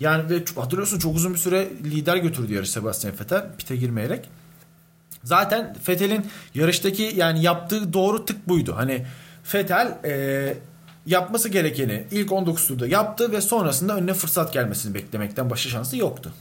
Yani 0.00 0.30
ve 0.30 0.44
hatırlıyorsun 0.56 0.98
çok 0.98 1.16
uzun 1.16 1.34
bir 1.34 1.38
süre 1.38 1.68
lider 1.84 2.16
götürdü 2.16 2.54
yarış 2.54 2.70
Sebastian 2.70 3.14
Vettel 3.20 3.46
pite 3.58 3.76
girmeyerek. 3.76 4.28
Zaten 5.24 5.76
Vettel'in 5.88 6.26
yarıştaki 6.54 7.12
yani 7.16 7.42
yaptığı 7.42 7.92
doğru 7.92 8.24
tık 8.24 8.48
buydu. 8.48 8.74
Hani 8.76 9.06
Vettel 9.54 9.98
e, 10.04 10.54
yapması 11.06 11.48
gerekeni 11.48 12.06
ilk 12.10 12.32
19 12.32 12.66
turda 12.66 12.86
yaptı 12.86 13.32
ve 13.32 13.40
sonrasında 13.40 13.96
önüne 13.96 14.14
fırsat 14.14 14.52
gelmesini 14.52 14.94
beklemekten 14.94 15.50
başka 15.50 15.70
şansı 15.70 15.96
yoktu. 15.96 16.32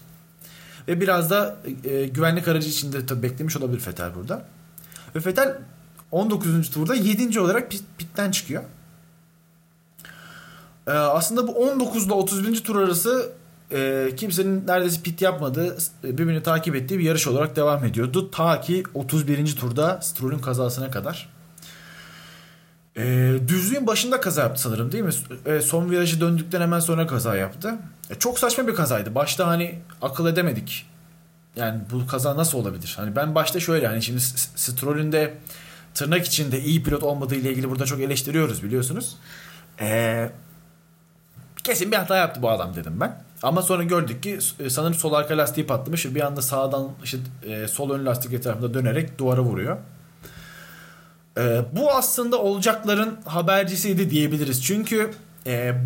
Ve 0.88 1.02
biraz 1.02 1.30
da 1.30 1.58
e, 1.84 2.06
güvenlik 2.06 2.48
aracı 2.48 2.70
içinde 2.70 3.06
tabii 3.06 3.24
beklemiş 3.24 3.58
olabilir 3.58 3.88
Vettel 3.88 4.16
burada. 4.16 4.46
Ve 5.16 5.26
Vettel 5.26 5.58
19. 6.12 6.70
turda 6.70 6.96
7. 6.96 7.40
olarak 7.40 7.72
pit, 7.72 7.84
pitten 7.98 8.32
çıkıyor. 8.32 8.64
Ee, 10.88 10.92
aslında 10.92 11.48
bu 11.48 11.52
19 11.52 12.06
ile 12.06 12.14
31. 12.14 12.64
tur 12.64 12.76
arası 12.76 13.32
e, 13.72 14.10
kimsenin 14.18 14.68
neredeyse 14.68 15.02
pit 15.02 15.22
yapmadığı 15.22 15.78
birbirini 16.04 16.44
takip 16.44 16.76
ettiği 16.76 17.00
bir 17.00 17.04
yarış 17.04 17.28
olarak 17.28 17.56
devam 17.56 17.86
ediyordu. 17.86 18.32
Ta 18.32 18.62
ki 18.62 18.84
31. 18.94 19.56
turda 19.56 20.02
Stroll'ün 20.02 20.40
kazasına 20.40 20.92
kadar. 20.92 21.30
E, 22.98 23.34
düzlüğün 23.48 23.88
başında 23.88 24.22
kaza 24.22 24.42
yaptı 24.42 24.62
sanırım 24.62 24.92
değil 24.92 25.04
mi? 25.04 25.12
E, 25.46 25.62
son 25.62 25.92
virajı 25.92 26.22
döndükten 26.22 26.62
hemen 26.62 26.80
sonra 26.80 27.08
kaza 27.08 27.36
yaptı. 27.36 27.76
E, 28.10 28.16
çok 28.16 28.40
saçma 28.40 28.68
bir 28.68 28.76
kazaydı. 28.76 29.16
Başta 29.16 29.48
hani 29.48 29.80
akıl 30.02 30.28
edemedik. 30.28 30.86
Yani 31.56 31.82
bu 31.92 32.08
kaza 32.08 32.38
nasıl 32.38 32.58
olabilir? 32.58 32.94
Hani 32.98 33.16
ben 33.16 33.36
başta 33.36 33.60
şöyle 33.60 33.88
hani 33.88 34.02
şimdi 34.02 34.22
Stroll'ün 34.56 35.12
de 35.12 35.34
tırnak 35.94 36.26
içinde 36.26 36.62
iyi 36.62 36.84
pilot 36.84 37.04
olmadığı 37.04 37.36
ile 37.36 37.52
ilgili 37.52 37.70
burada 37.70 37.86
çok 37.86 38.00
eleştiriyoruz 38.00 38.64
biliyorsunuz. 38.64 39.18
Eee 39.82 40.32
kesin 41.64 41.92
bir 41.92 41.98
hata 41.98 42.18
yaptı 42.18 42.42
bu 42.42 42.50
adam 42.50 42.76
dedim 42.76 43.00
ben. 43.00 43.24
Ama 43.44 43.62
sonra 43.62 43.84
gördük 43.84 44.24
ki 44.24 44.40
e, 44.60 44.70
sanırım 44.70 44.94
sol 44.94 45.14
arka 45.14 45.38
lastiği 45.38 45.68
patlamış 45.68 46.16
bir 46.16 46.22
anda 46.22 46.42
sağdan 46.42 46.92
işte 47.04 47.18
e, 47.44 47.68
sol 47.68 47.90
ön 47.90 48.06
lastik 48.06 48.34
etrafında 48.34 48.74
dönerek 48.74 49.20
duvara 49.20 49.42
vuruyor. 49.42 49.78
E, 51.38 51.62
bu 51.74 51.92
aslında 51.92 52.40
olacakların 52.42 53.20
habercisiydi 53.26 54.10
diyebiliriz. 54.10 54.64
Çünkü 54.64 55.12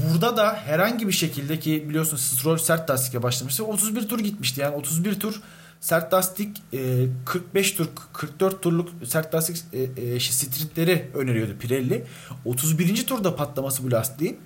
burada 0.04 0.38
da 0.38 0.56
herhangi 0.56 1.08
bir 1.08 1.14
şekilde 1.14 1.60
ki 1.60 1.90
biliyorsunuz 1.90 2.22
Stroll 2.22 2.58
sert 2.58 2.90
lastikle 2.90 3.24
başlamıştı. 3.24 3.66
31 3.66 4.08
tur 4.08 4.20
gitmişti 4.20 4.62
yani 4.62 4.76
31 4.76 5.20
tur 5.20 5.42
sert 5.84 6.14
lastik 6.14 6.64
e, 6.74 7.06
45 7.26 7.72
tur 7.72 7.88
44 8.14 8.62
turluk 8.62 8.90
sert 9.06 9.36
lastik 9.36 9.58
e, 9.74 10.20
stripleri 10.20 11.12
öneriyordu 11.14 11.58
Pirelli. 11.60 12.06
31. 12.46 13.06
turda 13.08 13.36
patlaması 13.36 13.84
bu 13.84 13.92
lastiğin 13.92 14.40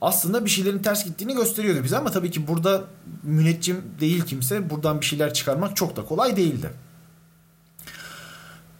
aslında 0.00 0.44
bir 0.44 0.50
şeylerin 0.50 0.78
ters 0.78 1.04
gittiğini 1.04 1.34
gösteriyordu 1.34 1.84
bize 1.84 1.96
ama 1.96 2.10
tabii 2.10 2.30
ki 2.30 2.48
burada 2.48 2.84
müneccim 3.22 3.84
değil 4.00 4.24
kimse. 4.24 4.70
Buradan 4.70 5.00
bir 5.00 5.06
şeyler 5.06 5.34
çıkarmak 5.34 5.76
çok 5.76 5.96
da 5.96 6.04
kolay 6.04 6.36
değildi. 6.36 6.70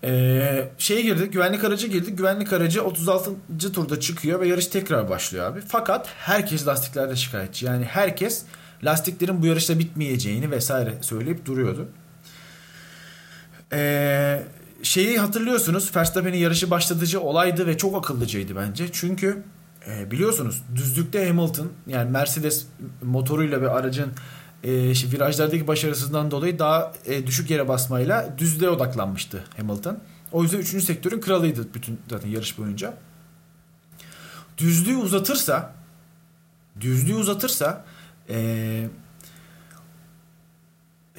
Ee, 0.05 0.69
şeye 0.79 1.03
girdi 1.03 1.31
güvenlik 1.31 1.65
aracı 1.65 1.87
girdi 1.87 2.13
güvenlik 2.13 2.53
aracı 2.53 2.85
36. 2.85 3.31
turda 3.73 4.01
çıkıyor 4.01 4.41
ve 4.41 4.49
yarış 4.49 4.67
tekrar 4.67 5.11
başlıyor 5.11 5.47
abi 5.47 5.61
fakat 5.69 6.09
herkes 6.19 6.67
lastiklerde 6.67 7.17
şikayetçi 7.17 7.67
yani 7.67 7.85
herkes 7.85 8.43
lastiklerin 8.85 9.43
bu 9.43 9.47
yarışta 9.47 9.79
bitmeyeceğini 9.79 10.51
vesaire 10.51 10.99
söyleyip 11.01 11.47
duruyordu 11.47 11.89
ee, 13.73 14.43
şeyi 14.83 15.19
hatırlıyorsunuz 15.19 15.97
Verstappen'in 15.97 16.39
yarışı 16.39 16.71
başlatıcı 16.71 17.21
olaydı 17.21 17.67
ve 17.67 17.77
çok 17.77 17.97
akıllıcaydı 17.97 18.57
bence 18.57 18.89
çünkü 18.93 19.43
e, 19.87 20.11
biliyorsunuz 20.11 20.63
düzlükte 20.75 21.29
Hamilton 21.29 21.73
yani 21.87 22.11
Mercedes 22.11 22.67
motoruyla 23.03 23.63
ve 23.63 23.71
aracın 23.71 24.13
e, 24.65 24.91
işte 24.91 25.13
virajlardaki 25.13 25.67
başarısından 25.67 26.31
dolayı 26.31 26.59
daha 26.59 26.93
e, 27.07 27.27
düşük 27.27 27.51
yere 27.51 27.69
basmayla 27.69 28.35
düzlüğe 28.39 28.69
odaklanmıştı 28.69 29.45
Hamilton. 29.57 29.99
O 30.33 30.43
yüzden 30.43 30.59
3. 30.59 30.85
sektörün 30.85 31.21
kralıydı 31.21 31.75
bütün 31.75 32.01
zaten 32.11 32.29
yarış 32.29 32.59
boyunca. 32.59 32.95
Düzlüğü 34.59 34.97
uzatırsa 34.97 35.75
düzlüğü 36.81 37.15
uzatırsa 37.15 37.85
e, 38.29 38.89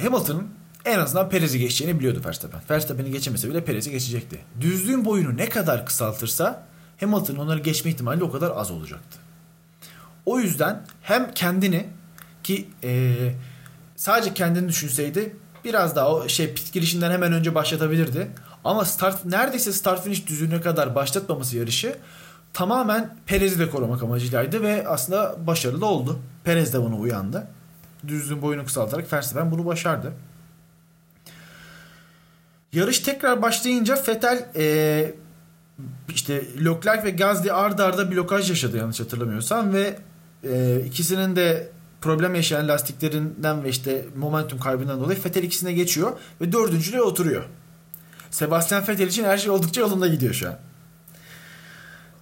Hamilton'ın 0.01 0.47
en 0.85 0.99
azından 0.99 1.29
Perez'i 1.29 1.59
geçeceğini 1.59 1.99
biliyordu 1.99 2.21
Verstappen. 2.25 2.61
Verstappen'i 2.69 3.11
geçemese 3.11 3.49
bile 3.49 3.65
Perez'i 3.65 3.91
geçecekti. 3.91 4.39
Düzlüğün 4.61 5.05
boyunu 5.05 5.37
ne 5.37 5.49
kadar 5.49 5.85
kısaltırsa 5.85 6.70
Hamilton'ın 7.01 7.39
onları 7.39 7.59
geçme 7.59 7.91
ihtimali 7.91 8.23
o 8.23 8.31
kadar 8.31 8.51
az 8.55 8.71
olacaktı. 8.71 9.17
O 10.25 10.39
yüzden 10.39 10.81
hem 11.01 11.33
kendini 11.33 11.87
ki 12.43 12.67
e, 12.83 13.15
sadece 13.95 14.33
kendini 14.33 14.69
düşünseydi 14.69 15.35
biraz 15.65 15.95
daha 15.95 16.15
o 16.15 16.29
şey 16.29 16.53
pit 16.53 16.73
girişinden 16.73 17.11
hemen 17.11 17.33
önce 17.33 17.55
başlatabilirdi. 17.55 18.31
Ama 18.63 18.85
start 18.85 19.25
neredeyse 19.25 19.73
start 19.73 20.03
finish 20.03 20.27
düzlüğüne 20.27 20.61
kadar 20.61 20.95
başlatmaması 20.95 21.57
yarışı 21.57 21.97
tamamen 22.53 23.15
Perez'i 23.25 23.59
de 23.59 23.69
korumak 23.69 24.03
amacıylaydı 24.03 24.61
ve 24.61 24.87
aslında 24.87 25.47
başarılı 25.47 25.85
oldu. 25.85 26.19
Perez 26.43 26.73
de 26.73 26.81
buna 26.81 26.95
uyandı. 26.95 27.47
Düzlüğün 28.07 28.41
boyunu 28.41 28.65
kısaltarak 28.65 29.13
Verstappen 29.13 29.51
bunu 29.51 29.65
başardı. 29.65 30.13
Yarış 32.73 32.99
tekrar 32.99 33.41
başlayınca 33.41 33.95
Vettel 34.07 34.49
e, 34.55 35.13
işte 36.09 36.43
Leclerc 36.65 37.03
ve 37.03 37.09
Gazli 37.09 37.53
ardı 37.53 37.83
arda 37.83 38.11
blokaj 38.11 38.49
yaşadı 38.49 38.77
yanlış 38.77 38.99
hatırlamıyorsam 38.99 39.73
ve 39.73 39.99
e, 40.43 40.79
ikisinin 40.87 41.35
de 41.35 41.71
problem 42.01 42.35
yaşayan 42.35 42.67
lastiklerinden 42.67 43.63
ve 43.63 43.69
işte 43.69 44.05
momentum 44.15 44.59
kaybından 44.59 44.99
dolayı 44.99 45.19
Vettel 45.25 45.43
ikisine 45.43 45.73
geçiyor 45.73 46.11
ve 46.41 46.51
dördüncülüğe 46.51 47.01
oturuyor. 47.01 47.43
Sebastian 48.31 48.87
Vettel 48.87 49.07
için 49.07 49.23
her 49.23 49.37
şey 49.37 49.51
oldukça 49.51 49.81
yolunda 49.81 50.07
gidiyor 50.07 50.33
şu 50.33 50.49
an. 50.49 50.55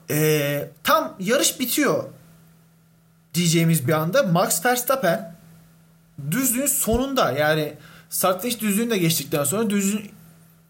E, 0.10 0.70
tam 0.84 1.16
yarış 1.20 1.60
bitiyor 1.60 2.04
diyeceğimiz 3.34 3.88
bir 3.88 3.94
anda 3.94 4.24
Max 4.24 4.66
Verstappen 4.66 5.36
düzlüğün 6.32 6.66
sonunda 6.66 7.32
yani 7.32 7.74
start 8.10 8.44
düzlüğünü 8.44 8.90
de 8.90 8.98
geçtikten 8.98 9.44
sonra 9.44 9.70
düzlüğün 9.70 10.12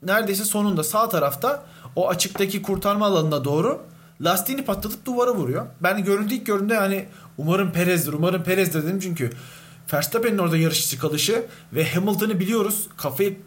neredeyse 0.03 0.45
sonunda 0.45 0.83
sağ 0.83 1.09
tarafta 1.09 1.63
o 1.95 2.09
açıktaki 2.09 2.61
kurtarma 2.61 3.05
alanına 3.05 3.43
doğru 3.43 3.81
lastiğini 4.21 4.65
patlatıp 4.65 5.05
duvara 5.05 5.35
vuruyor. 5.35 5.65
Ben 5.81 6.03
göründüğü 6.03 6.33
ilk 6.33 6.45
gördüğümde 6.45 6.73
yani 6.73 7.05
umarım 7.37 7.71
Perez'dir 7.71 8.13
umarım 8.13 8.43
Perez'dir 8.43 8.83
dedim 8.83 8.99
çünkü 8.99 9.29
Verstappen'in 9.93 10.37
orada 10.37 10.57
yarış 10.57 10.85
dışı 10.85 10.99
kalışı 10.99 11.45
ve 11.73 11.89
Hamilton'ı 11.89 12.39
biliyoruz 12.39 12.87
kafayı 12.97 13.37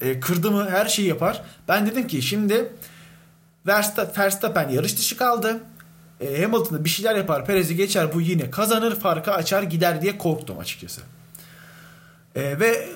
e, 0.00 0.20
kırdı 0.20 0.50
mı 0.50 0.70
her 0.70 0.86
şeyi 0.86 1.08
yapar. 1.08 1.42
Ben 1.68 1.86
dedim 1.86 2.06
ki 2.06 2.22
şimdi 2.22 2.72
Verstappen 3.66 4.68
yarış 4.68 4.98
dışı 4.98 5.16
kaldı. 5.16 5.60
E, 6.20 6.42
Hamilton'da 6.42 6.84
bir 6.84 6.90
şeyler 6.90 7.16
yapar 7.16 7.46
Perez'i 7.46 7.76
geçer 7.76 8.14
bu 8.14 8.20
yine 8.20 8.50
kazanır 8.50 9.00
farkı 9.00 9.32
açar 9.32 9.62
gider 9.62 10.02
diye 10.02 10.18
korktum 10.18 10.58
açıkçası. 10.58 11.00
E, 12.34 12.60
ve 12.60 12.88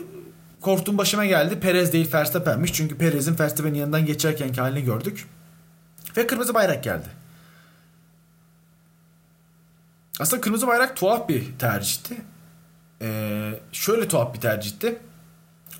korktuğum 0.61 0.99
başıma 0.99 1.27
geldi. 1.27 1.61
Perez 1.61 1.93
değil 1.93 2.13
Verstappen'miş. 2.15 2.73
Çünkü 2.73 2.99
Perez'in 2.99 3.39
Verstappen'in 3.39 3.79
yanından 3.79 4.07
geçerkenki 4.07 4.61
halini 4.61 4.85
gördük. 4.85 5.29
Ve 6.17 6.27
kırmızı 6.27 6.55
bayrak 6.55 6.85
geldi. 6.85 7.07
Aslında 10.21 10.41
kırmızı 10.41 10.67
bayrak 10.67 10.97
tuhaf 10.97 11.29
bir 11.29 11.59
tercihti. 11.59 12.17
Ee, 13.03 13.61
şöyle 13.73 14.09
tuhaf 14.09 14.35
bir 14.35 14.41
tercihti. 14.41 14.99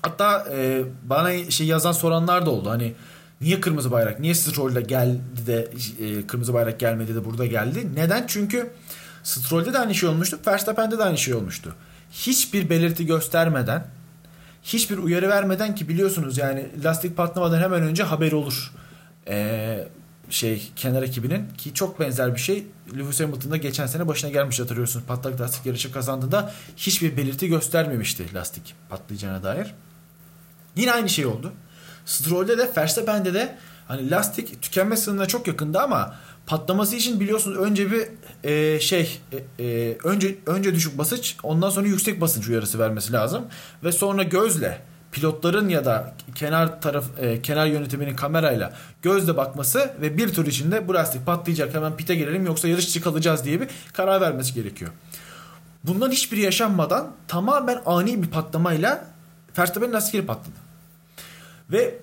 Hatta 0.01 0.47
e, 0.51 0.83
bana 1.03 1.51
şey 1.51 1.67
yazan 1.67 1.91
soranlar 1.91 2.45
da 2.45 2.49
oldu. 2.49 2.69
Hani 2.69 2.93
niye 3.41 3.61
kırmızı 3.61 3.91
bayrak? 3.91 4.19
Niye 4.19 4.35
Stroll'de 4.35 4.81
geldi 4.81 5.19
de 5.47 5.71
e, 5.99 6.27
kırmızı 6.27 6.53
bayrak 6.53 6.79
gelmedi 6.79 7.15
de 7.15 7.25
burada 7.25 7.45
geldi? 7.45 7.95
Neden? 7.95 8.27
Çünkü 8.27 8.69
Stroll'de 9.23 9.73
de 9.73 9.79
aynı 9.79 9.95
şey 9.95 10.09
olmuştu. 10.09 10.39
Verstappen'de 10.47 10.97
de 10.97 11.03
aynı 11.03 11.17
şey 11.17 11.33
olmuştu. 11.33 11.75
Hiçbir 12.11 12.69
belirti 12.69 13.05
göstermeden 13.05 13.87
hiçbir 14.67 14.97
uyarı 14.97 15.29
vermeden 15.29 15.75
ki 15.75 15.89
biliyorsunuz 15.89 16.37
yani 16.37 16.65
lastik 16.83 17.17
patlamadan 17.17 17.61
hemen 17.61 17.81
önce 17.83 18.03
haber 18.03 18.31
olur. 18.31 18.71
Ee, 19.27 19.87
şey 20.29 20.71
kenar 20.75 21.03
ekibinin 21.03 21.49
ki 21.57 21.73
çok 21.73 21.99
benzer 21.99 22.35
bir 22.35 22.39
şey 22.39 22.67
Lewis 22.97 23.19
Hamilton'da 23.19 23.57
geçen 23.57 23.85
sene 23.85 24.07
başına 24.07 24.29
gelmiş 24.29 24.59
hatırlıyorsunuz. 24.59 25.05
Patlak 25.05 25.41
lastik 25.41 25.65
yarışı 25.65 25.91
kazandığında 25.91 26.53
hiçbir 26.77 27.17
belirti 27.17 27.47
göstermemişti 27.47 28.33
lastik 28.33 28.75
patlayacağına 28.89 29.43
dair. 29.43 29.75
Yine 30.75 30.91
aynı 30.91 31.09
şey 31.09 31.25
oldu. 31.25 31.53
Stroll'de 32.05 32.57
de 32.57 32.71
Verstappen'de 32.77 33.33
de 33.33 33.57
hani 33.87 34.11
lastik 34.11 34.61
tükenme 34.61 34.97
sınırına 34.97 35.25
çok 35.25 35.47
yakında 35.47 35.83
ama 35.83 36.15
patlaması 36.47 36.95
için 36.95 37.19
biliyorsunuz 37.19 37.57
önce 37.57 37.91
bir 37.91 38.07
e, 38.43 38.79
şey 38.79 39.19
e, 39.59 39.63
e, 39.65 39.97
önce 40.03 40.35
önce 40.45 40.75
düşük 40.75 40.97
basınç 40.97 41.35
ondan 41.43 41.69
sonra 41.69 41.87
yüksek 41.87 42.21
basınç 42.21 42.47
uyarısı 42.47 42.79
vermesi 42.79 43.13
lazım 43.13 43.45
ve 43.83 43.91
sonra 43.91 44.23
gözle 44.23 44.81
pilotların 45.11 45.69
ya 45.69 45.85
da 45.85 46.13
kenar 46.35 46.81
taraf 46.81 47.05
e, 47.19 47.41
kenar 47.41 47.65
yönetiminin 47.65 48.15
kamerayla 48.15 48.73
gözle 49.01 49.37
bakması 49.37 49.93
ve 50.01 50.17
bir 50.17 50.33
tur 50.33 50.45
içinde 50.45 50.87
bu 50.87 50.93
lastik 50.93 51.25
patlayacak 51.25 51.73
hemen 51.75 51.97
pite 51.97 52.15
girelim 52.15 52.45
yoksa 52.45 52.67
yarış 52.67 52.87
dışı 52.87 53.01
kalacağız 53.01 53.45
diye 53.45 53.61
bir 53.61 53.67
karar 53.93 54.21
vermesi 54.21 54.53
gerekiyor. 54.53 54.91
Bundan 55.83 56.11
hiçbiri 56.11 56.41
yaşanmadan 56.41 57.11
tamamen 57.27 57.81
ani 57.85 58.23
bir 58.23 58.27
patlamayla 58.27 59.05
Verstappen'in 59.57 59.93
lastikleri 59.93 60.25
patladı. 60.25 60.55
Ve 61.71 61.99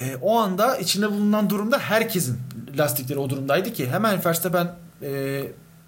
e, 0.00 0.16
o 0.22 0.38
anda 0.38 0.76
içinde 0.76 1.10
bulunan 1.10 1.50
durumda 1.50 1.78
herkesin 1.78 2.38
lastikleri 2.78 3.18
o 3.18 3.30
durumdaydı 3.30 3.72
ki 3.72 3.90
hemen 3.90 4.24
Verstappen 4.24 4.74
e, 5.02 5.42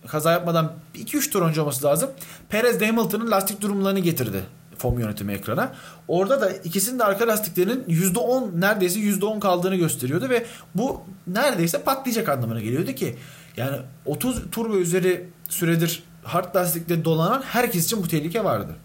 kaza 0.07 0.33
yapmadan 0.33 0.73
2-3 0.95 1.31
tur 1.31 1.43
önce 1.43 1.61
olması 1.61 1.87
lazım. 1.87 2.11
Perez 2.49 2.81
de 2.81 2.87
Hamilton'ın 2.87 3.31
lastik 3.31 3.61
durumlarını 3.61 3.99
getirdi 3.99 4.43
FOM 4.79 4.99
yönetimi 4.99 5.33
ekrana. 5.33 5.73
Orada 6.09 6.41
da 6.41 6.51
ikisinin 6.51 6.99
de 6.99 7.05
arka 7.05 7.29
lastiklerinin 7.29 7.85
%10 7.85 8.61
neredeyse 8.61 9.01
%10 9.01 9.41
kaldığını 9.41 9.77
gösteriyordu 9.77 10.29
ve 10.29 10.47
bu 10.75 11.03
neredeyse 11.27 11.83
patlayacak 11.83 12.29
anlamına 12.29 12.61
geliyordu 12.61 12.93
ki 12.93 13.17
yani 13.57 13.77
30 14.07 14.51
tur 14.51 14.73
ve 14.75 14.77
üzeri 14.77 15.31
süredir 15.49 16.03
hard 16.25 16.57
lastikle 16.57 17.05
dolanan 17.05 17.43
herkes 17.43 17.85
için 17.87 18.03
bu 18.03 18.09
tehlike 18.09 18.45
vardı. 18.45 18.77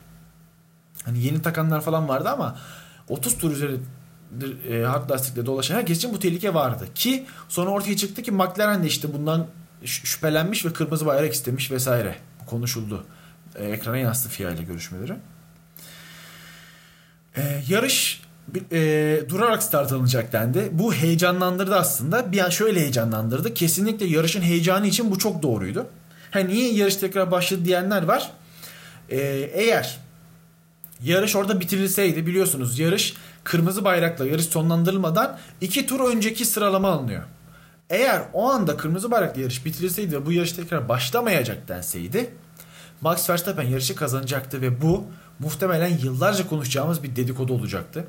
Hani 1.06 1.24
yeni 1.24 1.42
takanlar 1.42 1.82
falan 1.82 2.08
vardı 2.08 2.30
ama 2.30 2.56
30 3.10 3.38
tur 3.38 3.52
üzeri 3.52 3.78
e, 4.70 4.82
hard 4.82 5.10
lastikle 5.10 5.46
dolaşan 5.46 5.76
herkes 5.76 5.98
için 5.98 6.14
bu 6.14 6.20
tehlike 6.20 6.54
vardı. 6.54 6.88
Ki 6.96 7.26
sonra 7.50 7.70
ortaya 7.70 7.98
çıktı 7.98 8.22
ki 8.22 8.32
McLaren 8.32 8.84
de 8.84 8.88
işte 8.88 9.14
bundan 9.14 9.48
şüphelenmiş 9.86 10.66
ve 10.66 10.74
kırmızı 10.74 11.06
bayrak 11.06 11.34
istemiş 11.34 11.72
vesaire. 11.72 12.16
Bu 12.42 12.46
konuşuldu. 12.46 13.06
E, 13.56 13.66
ekrana 13.66 13.98
yansıdı 13.98 14.30
FIA 14.30 14.52
ile 14.52 14.64
görüşmeleri. 14.64 15.16
E, 17.38 17.64
yarış 17.68 18.22
e, 18.72 19.22
durarak 19.30 19.64
start 19.64 19.92
alınacak 19.92 20.34
dendi. 20.34 20.70
Bu 20.72 20.94
heyecanlandırdı 20.94 21.76
aslında. 21.76 22.32
Bir 22.32 22.40
an 22.40 22.50
şöyle 22.50 22.80
heyecanlandırdı. 22.80 23.54
Kesinlikle 23.54 24.06
yarışın 24.06 24.42
heyecanı 24.42 24.88
için 24.88 25.12
bu 25.12 25.18
çok 25.18 25.44
doğruydu. 25.44 25.88
Ha 26.32 26.40
niye 26.40 26.74
yarış 26.74 26.96
tekrar 26.96 27.32
başladı 27.32 27.66
diyenler 27.66 28.04
var. 28.04 28.32
E, 29.10 29.18
eğer 29.54 29.98
yarış 31.04 31.36
orada 31.36 31.60
bitirilseydi 31.60 32.28
biliyorsunuz 32.28 32.80
yarış 32.80 33.14
kırmızı 33.48 33.86
bayrakla 33.86 34.26
yarış 34.26 34.46
sonlandırılmadan 34.46 35.38
iki 35.62 35.86
tur 35.86 36.00
önceki 36.12 36.46
sıralama 36.46 36.92
alınıyor. 36.92 37.24
Eğer 37.90 38.22
o 38.34 38.50
anda 38.50 38.78
kırmızı 38.78 39.12
bayrakla 39.12 39.42
yarış 39.42 39.66
bitirilseydi 39.66 40.16
ve 40.16 40.26
bu 40.26 40.32
yarış 40.32 40.52
tekrar 40.52 40.90
başlamayacak 40.90 41.68
denseydi 41.68 42.34
Max 43.02 43.30
Verstappen 43.30 43.64
yarışı 43.64 43.96
kazanacaktı 43.96 44.62
ve 44.62 44.82
bu 44.82 45.04
muhtemelen 45.40 45.98
yıllarca 45.98 46.48
konuşacağımız 46.48 47.04
bir 47.04 47.16
dedikodu 47.16 47.54
olacaktı. 47.54 48.08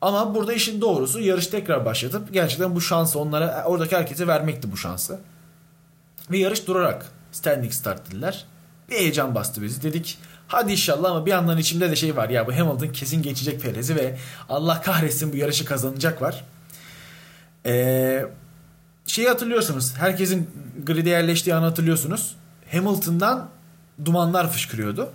Ama 0.00 0.34
burada 0.34 0.52
işin 0.52 0.80
doğrusu 0.80 1.20
yarış 1.20 1.46
tekrar 1.46 1.84
başlatıp 1.84 2.32
gerçekten 2.32 2.74
bu 2.74 2.80
şansı 2.80 3.18
onlara 3.18 3.64
oradaki 3.64 3.96
herkese 3.96 4.26
vermekti 4.26 4.72
bu 4.72 4.76
şansı. 4.76 5.20
Ve 6.30 6.38
yarış 6.38 6.66
durarak 6.66 7.06
standing 7.32 7.72
start 7.72 8.10
dediler. 8.10 8.44
Bir 8.90 8.94
heyecan 8.94 9.34
bastı 9.34 9.62
bizi. 9.62 9.82
Dedik 9.82 10.18
hadi 10.48 10.72
inşallah 10.72 11.10
ama 11.10 11.26
bir 11.26 11.30
yandan 11.30 11.58
içimde 11.58 11.90
de 11.90 11.96
şey 11.96 12.16
var 12.16 12.28
ya 12.28 12.46
bu 12.46 12.52
Hamilton 12.52 12.92
kesin 12.92 13.22
geçecek 13.22 13.62
Perez'i 13.62 13.96
ve 13.96 14.18
Allah 14.48 14.82
kahretsin 14.82 15.32
bu 15.32 15.36
yarışı 15.36 15.64
kazanacak 15.64 16.22
var. 16.22 16.44
Ee, 17.66 18.24
şeyi 19.06 19.28
hatırlıyorsunuz. 19.28 19.94
Herkesin 19.96 20.50
grid'e 20.86 21.10
yerleştiği 21.10 21.54
anı 21.54 21.64
hatırlıyorsunuz. 21.64 22.36
Hamilton'dan 22.72 23.48
dumanlar 24.04 24.52
fışkırıyordu. 24.52 25.10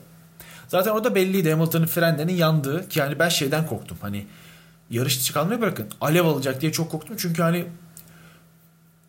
Zaten 0.67 0.91
o 0.91 1.04
da 1.04 1.15
belliydi 1.15 1.52
Hamilton'ın 1.52 1.86
frenlerinin 1.86 2.34
yandığı 2.34 2.89
ki 2.89 3.00
yani 3.00 3.19
ben 3.19 3.30
şeyden 3.30 3.67
korktum. 3.67 3.98
Hani 4.02 4.28
yarış 4.89 5.19
dışı 5.19 5.34
kalmayı 5.34 5.62
bırakın. 5.62 5.88
Alev 6.02 6.26
alacak 6.26 6.62
diye 6.62 6.72
çok 6.72 6.91
korktum. 6.91 7.15
Çünkü 7.19 7.41
hani 7.41 7.65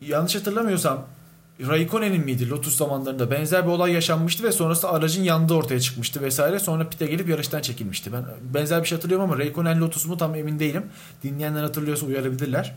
yanlış 0.01 0.35
hatırlamıyorsam 0.35 1.05
Raikkonen'in 1.59 2.25
miydi 2.25 2.49
Lotus 2.49 2.77
zamanlarında 2.77 3.31
benzer 3.31 3.65
bir 3.65 3.71
olay 3.71 3.91
yaşanmıştı 3.91 4.43
ve 4.43 4.51
sonrasında 4.51 4.91
aracın 4.91 5.23
yandığı 5.23 5.53
ortaya 5.53 5.79
çıkmıştı 5.79 6.21
vesaire. 6.21 6.59
Sonra 6.59 6.89
pite 6.89 7.05
gelip 7.05 7.29
yarıştan 7.29 7.61
çekilmişti. 7.61 8.13
Ben 8.13 8.25
benzer 8.53 8.81
bir 8.81 8.87
şey 8.87 8.95
hatırlıyorum 8.95 9.31
ama 9.31 9.39
Raikkonen 9.39 9.81
Lotus 9.81 10.05
mu 10.05 10.17
tam 10.17 10.35
emin 10.35 10.59
değilim. 10.59 10.85
Dinleyenler 11.23 11.63
hatırlıyorsa 11.63 12.05
uyarabilirler. 12.05 12.75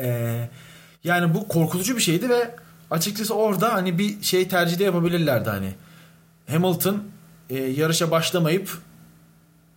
Ee, 0.00 0.48
yani 1.04 1.34
bu 1.34 1.48
korkutucu 1.48 1.96
bir 1.96 2.00
şeydi 2.00 2.28
ve 2.28 2.54
açıkçası 2.90 3.34
orada 3.34 3.72
hani 3.72 3.98
bir 3.98 4.22
şey 4.22 4.48
tercih 4.48 4.78
de 4.78 4.84
yapabilirlerdi 4.84 5.50
hani. 5.50 5.74
Hamilton 6.50 7.02
e, 7.50 7.56
yarışa 7.56 8.10
başlamayıp 8.10 8.78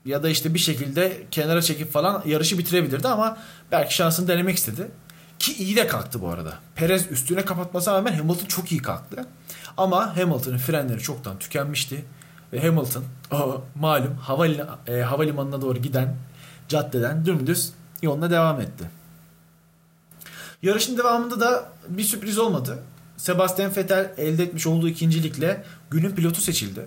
ya 0.06 0.24
da 0.24 0.30
işte 0.30 0.54
bir 0.54 0.60
şekilde 0.60 1.24
kenara 1.32 1.62
çekip 1.62 1.92
falan 1.92 2.24
yarışı 2.26 2.58
bitirebilirdi 2.58 3.08
ama 3.08 3.38
belki 3.72 3.96
şansını 3.96 4.28
denemek 4.28 4.58
istedi. 4.58 4.88
Ki 5.42 5.54
iyi 5.54 5.76
de 5.76 5.88
kalktı 5.88 6.22
bu 6.22 6.30
arada. 6.30 6.54
Perez 6.76 7.12
üstüne 7.12 7.46
kapatmasına 7.46 7.94
rağmen 7.94 8.14
Hamilton 8.14 8.46
çok 8.46 8.72
iyi 8.72 8.82
kalktı. 8.82 9.26
Ama 9.78 10.18
Hamilton'ın 10.18 10.58
frenleri 10.58 11.00
çoktan 11.00 11.40
tükenmişti. 11.40 12.06
Ve 12.54 12.68
Hamilton 12.68 13.04
o 13.32 13.64
malum 13.76 14.14
havali, 14.16 14.64
e, 14.88 15.02
havalimanına 15.02 15.62
doğru 15.62 15.80
giden 15.80 16.16
caddeden 16.68 17.26
dümdüz 17.26 17.74
yoluna 18.02 18.30
devam 18.30 18.62
etti. 18.62 18.90
Yarışın 20.62 20.98
devamında 20.98 21.40
da 21.40 21.70
bir 21.88 22.04
sürpriz 22.04 22.38
olmadı. 22.38 22.84
Sebastian 23.18 23.76
Vettel 23.76 24.14
elde 24.18 24.44
etmiş 24.44 24.68
olduğu 24.68 24.88
ikincilikle 24.88 25.64
günün 25.92 26.12
pilotu 26.12 26.42
seçildi. 26.42 26.86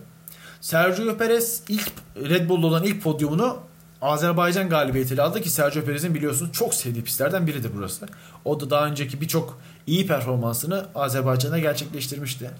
Sergio 0.61 1.17
Perez 1.17 1.63
ilk 1.69 1.93
Red 2.17 2.49
Bull'da 2.49 2.67
olan 2.67 2.85
ilk 2.85 3.03
podyumunu 3.03 3.59
Azerbaycan 4.05 4.69
galibiyetiyle 4.69 5.23
aldı 5.23 5.41
ki 5.41 5.51
Sergio 5.51 5.85
Perez'in 5.85 6.15
biliyorsunuz 6.15 6.53
çok 6.53 6.75
sevdiği 6.75 7.05
pistlerden 7.05 7.47
biridir 7.47 7.71
burası. 7.77 8.09
O 8.45 8.61
da 8.61 8.71
daha 8.71 8.87
önceki 8.87 9.21
birçok 9.21 9.61
iyi 9.87 10.07
performansını 10.07 10.87
Azerbaycan'da 10.95 11.59
gerçekleştirmişti. 11.59 12.51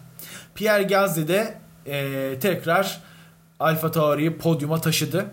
Pierre 0.55 0.83
Gasly 0.83 1.29
de 1.29 1.59
e, 1.87 2.39
tekrar 2.41 3.01
Alfa 3.61 3.91
Tauri'yi 3.91 4.39
podyuma 4.39 4.81
taşıdı. 4.81 5.27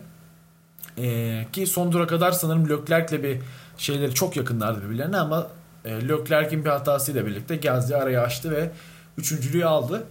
E, 0.97 1.45
ki 1.53 1.67
son 1.67 1.91
dura 1.91 2.07
kadar 2.07 2.31
sanırım 2.31 2.69
Leclerc'le 2.69 3.23
bir 3.23 3.39
şeyleri 3.77 4.13
çok 4.13 4.37
yakınlardı 4.37 4.83
birbirlerine 4.83 5.17
ama 5.17 5.47
e, 5.85 6.07
Leclerc'in 6.07 6.65
bir 6.65 6.69
hatasıyla 6.69 7.25
birlikte 7.25 7.55
Gasly 7.55 7.95
arayı 7.95 8.21
açtı 8.21 8.51
ve 8.51 8.71
üçüncülüğü 9.17 9.65
aldı. 9.65 10.03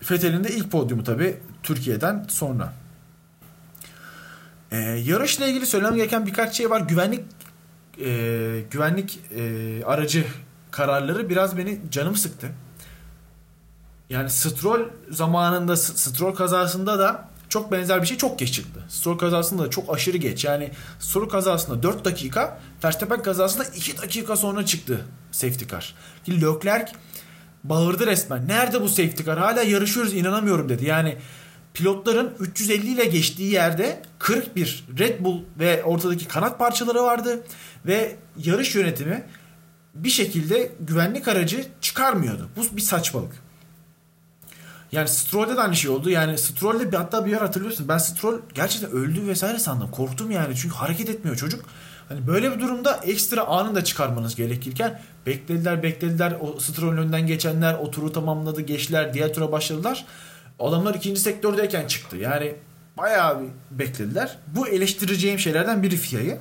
Fethel'in 0.00 0.44
de 0.44 0.50
ilk 0.50 0.70
podyumu 0.70 1.04
tabi 1.04 1.36
Türkiye'den 1.62 2.26
sonra. 2.28 2.72
Ee, 4.72 4.76
yarışla 4.76 5.46
ilgili 5.46 5.66
söylemem 5.66 5.96
gereken 5.96 6.26
birkaç 6.26 6.56
şey 6.56 6.70
var. 6.70 6.80
Güvenlik 6.80 7.20
e, 8.04 8.64
güvenlik 8.70 9.20
e, 9.36 9.84
aracı 9.84 10.24
kararları 10.70 11.28
biraz 11.28 11.56
beni 11.58 11.80
canım 11.90 12.16
sıktı. 12.16 12.48
Yani 14.10 14.30
Stroll 14.30 14.80
zamanında 15.10 15.76
Stroll 15.76 16.34
kazasında 16.34 16.98
da 16.98 17.28
çok 17.48 17.72
benzer 17.72 18.02
bir 18.02 18.06
şey 18.06 18.16
çok 18.16 18.38
geç 18.38 18.52
çıktı. 18.52 18.84
Stroll 18.88 19.18
kazasında 19.18 19.64
da 19.64 19.70
çok 19.70 19.94
aşırı 19.94 20.16
geç. 20.16 20.44
Yani 20.44 20.70
Stroll 20.98 21.28
kazasında 21.28 21.82
4 21.82 22.04
dakika, 22.04 22.60
Verstappen 22.84 23.22
kazasında 23.22 23.64
2 23.64 23.98
dakika 23.98 24.36
sonra 24.36 24.66
çıktı 24.66 25.04
safety 25.32 25.64
car. 25.70 25.94
Ki 26.24 26.40
Leclerc 26.40 26.92
bağırdı 27.64 28.06
resmen. 28.06 28.48
Nerede 28.48 28.80
bu 28.82 28.88
safety 28.88 29.22
car? 29.22 29.38
Hala 29.38 29.62
yarışıyoruz 29.62 30.14
inanamıyorum 30.14 30.68
dedi. 30.68 30.84
Yani 30.84 31.16
pilotların 31.78 32.34
350 32.40 32.86
ile 32.86 33.04
geçtiği 33.04 33.52
yerde 33.52 34.02
41 34.18 34.84
Red 34.98 35.24
Bull 35.24 35.42
ve 35.58 35.84
ortadaki 35.84 36.28
kanat 36.28 36.58
parçaları 36.58 37.02
vardı 37.02 37.44
ve 37.86 38.16
yarış 38.44 38.74
yönetimi 38.74 39.24
bir 39.94 40.10
şekilde 40.10 40.72
güvenlik 40.80 41.28
aracı 41.28 41.66
çıkarmıyordu. 41.80 42.48
Bu 42.56 42.76
bir 42.76 42.82
saçmalık. 42.82 43.32
Yani 44.92 45.08
Stroll'de 45.08 45.56
de 45.56 45.60
aynı 45.60 45.76
şey 45.76 45.90
oldu. 45.90 46.10
Yani 46.10 46.38
Stroll'de 46.38 46.92
bir, 46.92 46.96
hatta 46.96 47.26
bir 47.26 47.30
yer 47.30 47.40
hatırlıyorsun. 47.40 47.88
Ben 47.88 47.98
Stroll 47.98 48.40
gerçekten 48.54 48.90
öldü 48.90 49.26
vesaire 49.26 49.58
sandım. 49.58 49.90
Korktum 49.90 50.30
yani. 50.30 50.56
Çünkü 50.56 50.74
hareket 50.74 51.08
etmiyor 51.08 51.36
çocuk. 51.36 51.64
Hani 52.08 52.26
böyle 52.26 52.54
bir 52.54 52.60
durumda 52.60 52.96
ekstra 52.96 53.44
anında 53.44 53.84
çıkarmanız 53.84 54.36
gerekirken 54.36 55.00
beklediler 55.26 55.82
beklediler. 55.82 56.36
O 56.40 56.60
Stroll'ün 56.60 56.96
önünden 56.96 57.26
geçenler 57.26 57.74
o 57.74 57.90
turu 57.90 58.12
tamamladı 58.12 58.60
geçtiler. 58.60 59.14
Diğer 59.14 59.34
tura 59.34 59.52
başladılar. 59.52 60.06
Adamlar 60.58 60.94
ikinci 60.94 61.20
sektördeyken 61.20 61.86
çıktı. 61.86 62.16
Yani 62.16 62.54
bayağı 62.96 63.40
bir 63.40 63.48
beklediler. 63.70 64.38
Bu 64.46 64.68
eleştireceğim 64.68 65.38
şeylerden 65.38 65.82
biri 65.82 65.96
FIA'yı. 65.96 66.38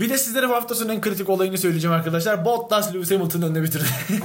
Bir 0.00 0.10
de 0.10 0.18
sizlere 0.18 0.48
bu 0.48 0.52
hafta 0.54 0.92
en 0.92 1.00
kritik 1.00 1.28
olayını 1.28 1.58
söyleyeceğim 1.58 1.96
arkadaşlar. 1.96 2.44
Bottas 2.44 2.94
Lewis 2.94 3.10
Hamilton'ın 3.10 3.50
önüne 3.50 3.62
bitirdi. 3.62 3.84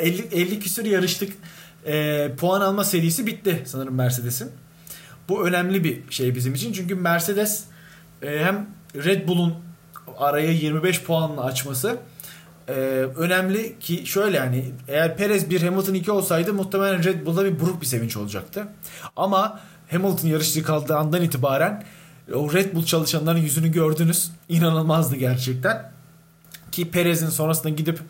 50, 0.00 0.28
50 0.32 0.60
küsür 0.60 0.84
yarıştık. 0.84 1.32
E, 1.86 2.30
puan 2.36 2.60
alma 2.60 2.84
serisi 2.84 3.26
bitti 3.26 3.62
sanırım 3.66 3.94
Mercedes'in. 3.94 4.50
Bu 5.28 5.46
önemli 5.48 5.84
bir 5.84 6.02
şey 6.10 6.34
bizim 6.34 6.54
için. 6.54 6.72
Çünkü 6.72 6.94
Mercedes 6.94 7.64
e, 8.22 8.44
hem 8.44 8.66
Red 8.94 9.28
Bull'un 9.28 9.54
araya 10.18 10.52
25 10.52 11.02
puanla 11.02 11.44
açması 11.44 11.96
e, 12.68 12.72
önemli 13.16 13.78
ki 13.78 14.06
şöyle 14.06 14.36
yani 14.36 14.64
eğer 14.88 15.16
Perez 15.16 15.50
1 15.50 15.62
Hamilton 15.62 15.94
2 15.94 16.12
olsaydı 16.12 16.52
muhtemelen 16.52 17.04
Red 17.04 17.26
Bull'da 17.26 17.44
bir 17.44 17.60
buruk 17.60 17.80
bir 17.80 17.86
sevinç 17.86 18.16
olacaktı. 18.16 18.68
Ama 19.16 19.60
Hamilton 19.90 20.28
yarışçı 20.28 20.62
kaldığı 20.62 20.96
andan 20.96 21.22
itibaren 21.22 21.84
o 22.34 22.52
Red 22.52 22.74
Bull 22.74 22.84
çalışanların 22.84 23.38
yüzünü 23.38 23.72
gördünüz. 23.72 24.30
İnanılmazdı 24.48 25.16
gerçekten. 25.16 25.92
Ki 26.72 26.90
Perez'in 26.90 27.28
sonrasında 27.28 27.68
gidip 27.68 28.00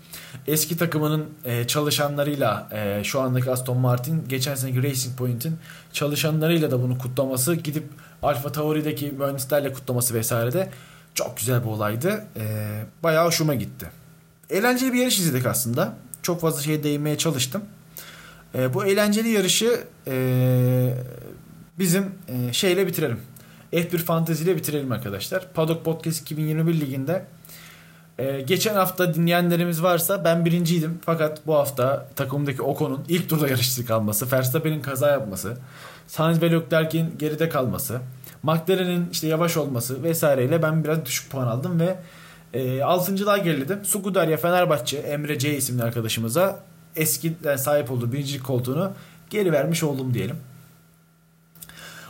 eski 0.47 0.77
takımının 0.77 1.27
e, 1.45 1.67
çalışanlarıyla 1.67 2.69
e, 2.73 3.05
şu 3.05 3.21
andaki 3.21 3.51
Aston 3.51 3.79
Martin 3.79 4.29
geçen 4.29 4.55
seneki 4.55 4.83
Racing 4.83 5.19
Point'in 5.19 5.59
çalışanlarıyla 5.93 6.71
da 6.71 6.83
bunu 6.83 6.99
kutlaması 6.99 7.55
gidip 7.55 7.85
Alfa 8.23 8.53
Tauri'deki 8.53 9.13
mühendislerle 9.19 9.73
kutlaması 9.73 10.15
vesaire 10.15 10.53
de 10.53 10.71
çok 11.15 11.37
güzel 11.37 11.63
bir 11.63 11.69
olaydı. 11.69 12.25
E, 12.37 12.45
bayağı 13.03 13.27
hoşuma 13.27 13.55
gitti. 13.55 13.91
Eğlenceli 14.51 14.93
bir 14.93 14.99
yarış 14.99 15.19
izledik 15.19 15.47
aslında. 15.47 15.97
Çok 16.23 16.41
fazla 16.41 16.63
şeye 16.63 16.83
değinmeye 16.83 17.19
çalıştım. 17.19 17.63
E, 18.55 18.75
bu 18.75 18.85
eğlenceli 18.85 19.29
yarışı 19.29 19.85
e, 20.07 20.95
bizim 21.79 22.05
e, 22.29 22.53
şeyle 22.53 22.87
bitirelim. 22.87 23.21
F1 23.73 23.99
Fantasy 23.99 24.45
ile 24.45 24.57
bitirelim 24.57 24.93
arkadaşlar. 24.93 25.53
Paddock 25.53 25.85
Podcast 25.85 26.21
2021 26.21 26.81
liginde 26.81 27.25
ee, 28.19 28.41
geçen 28.41 28.75
hafta 28.75 29.15
dinleyenlerimiz 29.15 29.83
varsa 29.83 30.25
ben 30.25 30.45
birinciydim. 30.45 30.99
Fakat 31.05 31.47
bu 31.47 31.55
hafta 31.55 32.09
takımdaki 32.17 32.63
Ocon'un 32.63 33.05
ilk 33.09 33.29
turda 33.29 33.49
yarışçı 33.49 33.87
kalması, 33.87 34.33
Verstappen'in 34.33 34.83
kaza 34.83 35.11
yapması, 35.11 35.57
Sainz 36.07 36.43
ve 36.43 36.51
Leclerc'in 36.51 37.19
geride 37.19 37.49
kalması, 37.49 38.01
McLaren'in 38.43 39.09
işte 39.13 39.27
yavaş 39.27 39.57
olması 39.57 40.03
vesaireyle 40.03 40.63
ben 40.63 40.85
biraz 40.85 41.07
düşük 41.07 41.31
puan 41.31 41.47
aldım 41.47 41.81
ve 41.81 41.97
e, 42.57 42.83
6. 42.83 43.15
geriledim. 43.15 43.85
Sugudarya 43.85 44.37
Fenerbahçe 44.37 44.97
Emre 44.99 45.39
C 45.39 45.57
isimli 45.57 45.83
arkadaşımıza 45.83 46.61
eskiden 46.97 47.57
sahip 47.57 47.91
olduğu 47.91 48.13
birincilik 48.13 48.45
koltuğunu 48.45 48.93
geri 49.31 49.53
vermiş 49.53 49.83
oldum 49.83 50.15
diyelim. 50.15 50.37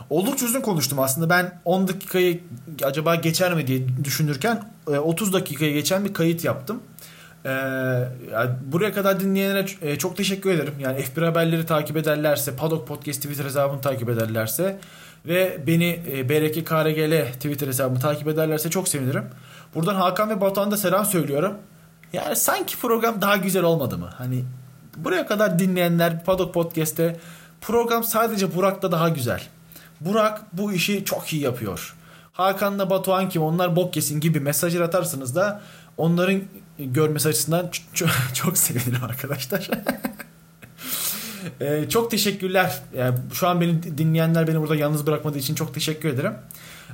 Oldukça 0.09 0.45
uzun 0.45 0.61
konuştum 0.61 0.99
aslında. 0.99 1.29
Ben 1.29 1.61
10 1.65 1.87
dakikayı 1.87 2.39
acaba 2.83 3.15
geçer 3.15 3.53
mi 3.53 3.67
diye 3.67 3.81
düşünürken 4.03 4.63
30 4.87 5.29
e, 5.29 5.33
dakikaya 5.33 5.71
geçen 5.71 6.05
bir 6.05 6.13
kayıt 6.13 6.43
yaptım. 6.43 6.81
Ee, 7.45 7.49
buraya 8.65 8.93
kadar 8.93 9.19
dinleyenlere 9.19 9.65
e, 9.81 9.95
çok 9.95 10.17
teşekkür 10.17 10.51
ederim. 10.51 10.73
Yani 10.79 10.99
F1 10.99 11.25
haberleri 11.25 11.65
takip 11.65 11.97
ederlerse, 11.97 12.55
Paddock 12.55 12.87
Podcast 12.87 13.21
Twitter 13.21 13.45
hesabını 13.45 13.81
takip 13.81 14.09
ederlerse 14.09 14.79
ve 15.25 15.57
beni 15.67 15.99
e, 16.11 16.29
BRK 16.29 16.67
KRGL 16.67 17.33
Twitter 17.33 17.67
hesabımı 17.67 17.99
takip 17.99 18.27
ederlerse 18.27 18.69
çok 18.69 18.87
sevinirim. 18.87 19.23
Buradan 19.75 19.95
Hakan 19.95 20.29
ve 20.29 20.41
Batuhan'a 20.41 20.71
da 20.71 20.77
selam 20.77 21.05
söylüyorum. 21.05 21.53
Yani 22.13 22.35
sanki 22.35 22.77
program 22.77 23.21
daha 23.21 23.37
güzel 23.37 23.63
olmadı 23.63 23.97
mı? 23.97 24.09
Hani 24.17 24.43
buraya 24.97 25.27
kadar 25.27 25.59
dinleyenler 25.59 26.23
Paddock 26.23 26.53
Podcast'te 26.53 27.19
program 27.61 28.03
sadece 28.03 28.55
Burak'ta 28.55 28.91
daha 28.91 29.09
güzel. 29.09 29.43
Burak 30.01 30.41
bu 30.53 30.73
işi 30.73 31.05
çok 31.05 31.33
iyi 31.33 31.41
yapıyor. 31.41 31.95
Hakan'la 32.33 32.89
Batuhan 32.89 33.29
kim 33.29 33.41
onlar 33.41 33.75
bok 33.75 33.95
yesin 33.95 34.19
gibi 34.19 34.39
mesajlar 34.39 34.81
atarsınız 34.81 35.35
da 35.35 35.61
onların 35.97 36.41
görmesi 36.79 37.29
açısından 37.29 37.69
çok, 37.93 38.09
çok 38.33 38.57
sevinirim 38.57 39.03
arkadaşlar. 39.03 39.69
ee, 41.61 41.85
çok 41.89 42.11
teşekkürler. 42.11 42.81
Yani 42.97 43.17
şu 43.33 43.47
an 43.47 43.61
beni 43.61 43.97
dinleyenler 43.97 44.47
beni 44.47 44.59
burada 44.59 44.75
yalnız 44.75 45.07
bırakmadığı 45.07 45.37
için 45.37 45.55
çok 45.55 45.73
teşekkür 45.73 46.09
ederim. 46.09 46.33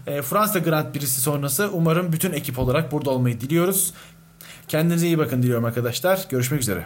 Ee, 0.07 0.21
Fransa 0.21 0.59
Grand 0.59 0.93
Prix'si 0.93 1.21
sonrası 1.21 1.69
umarım 1.73 2.13
bütün 2.13 2.33
ekip 2.33 2.59
olarak 2.59 2.91
burada 2.91 3.09
olmayı 3.09 3.41
diliyoruz. 3.41 3.93
Kendinize 4.67 5.07
iyi 5.07 5.17
bakın 5.17 5.43
diliyorum 5.43 5.65
arkadaşlar. 5.65 6.25
Görüşmek 6.29 6.61
üzere. 6.61 6.85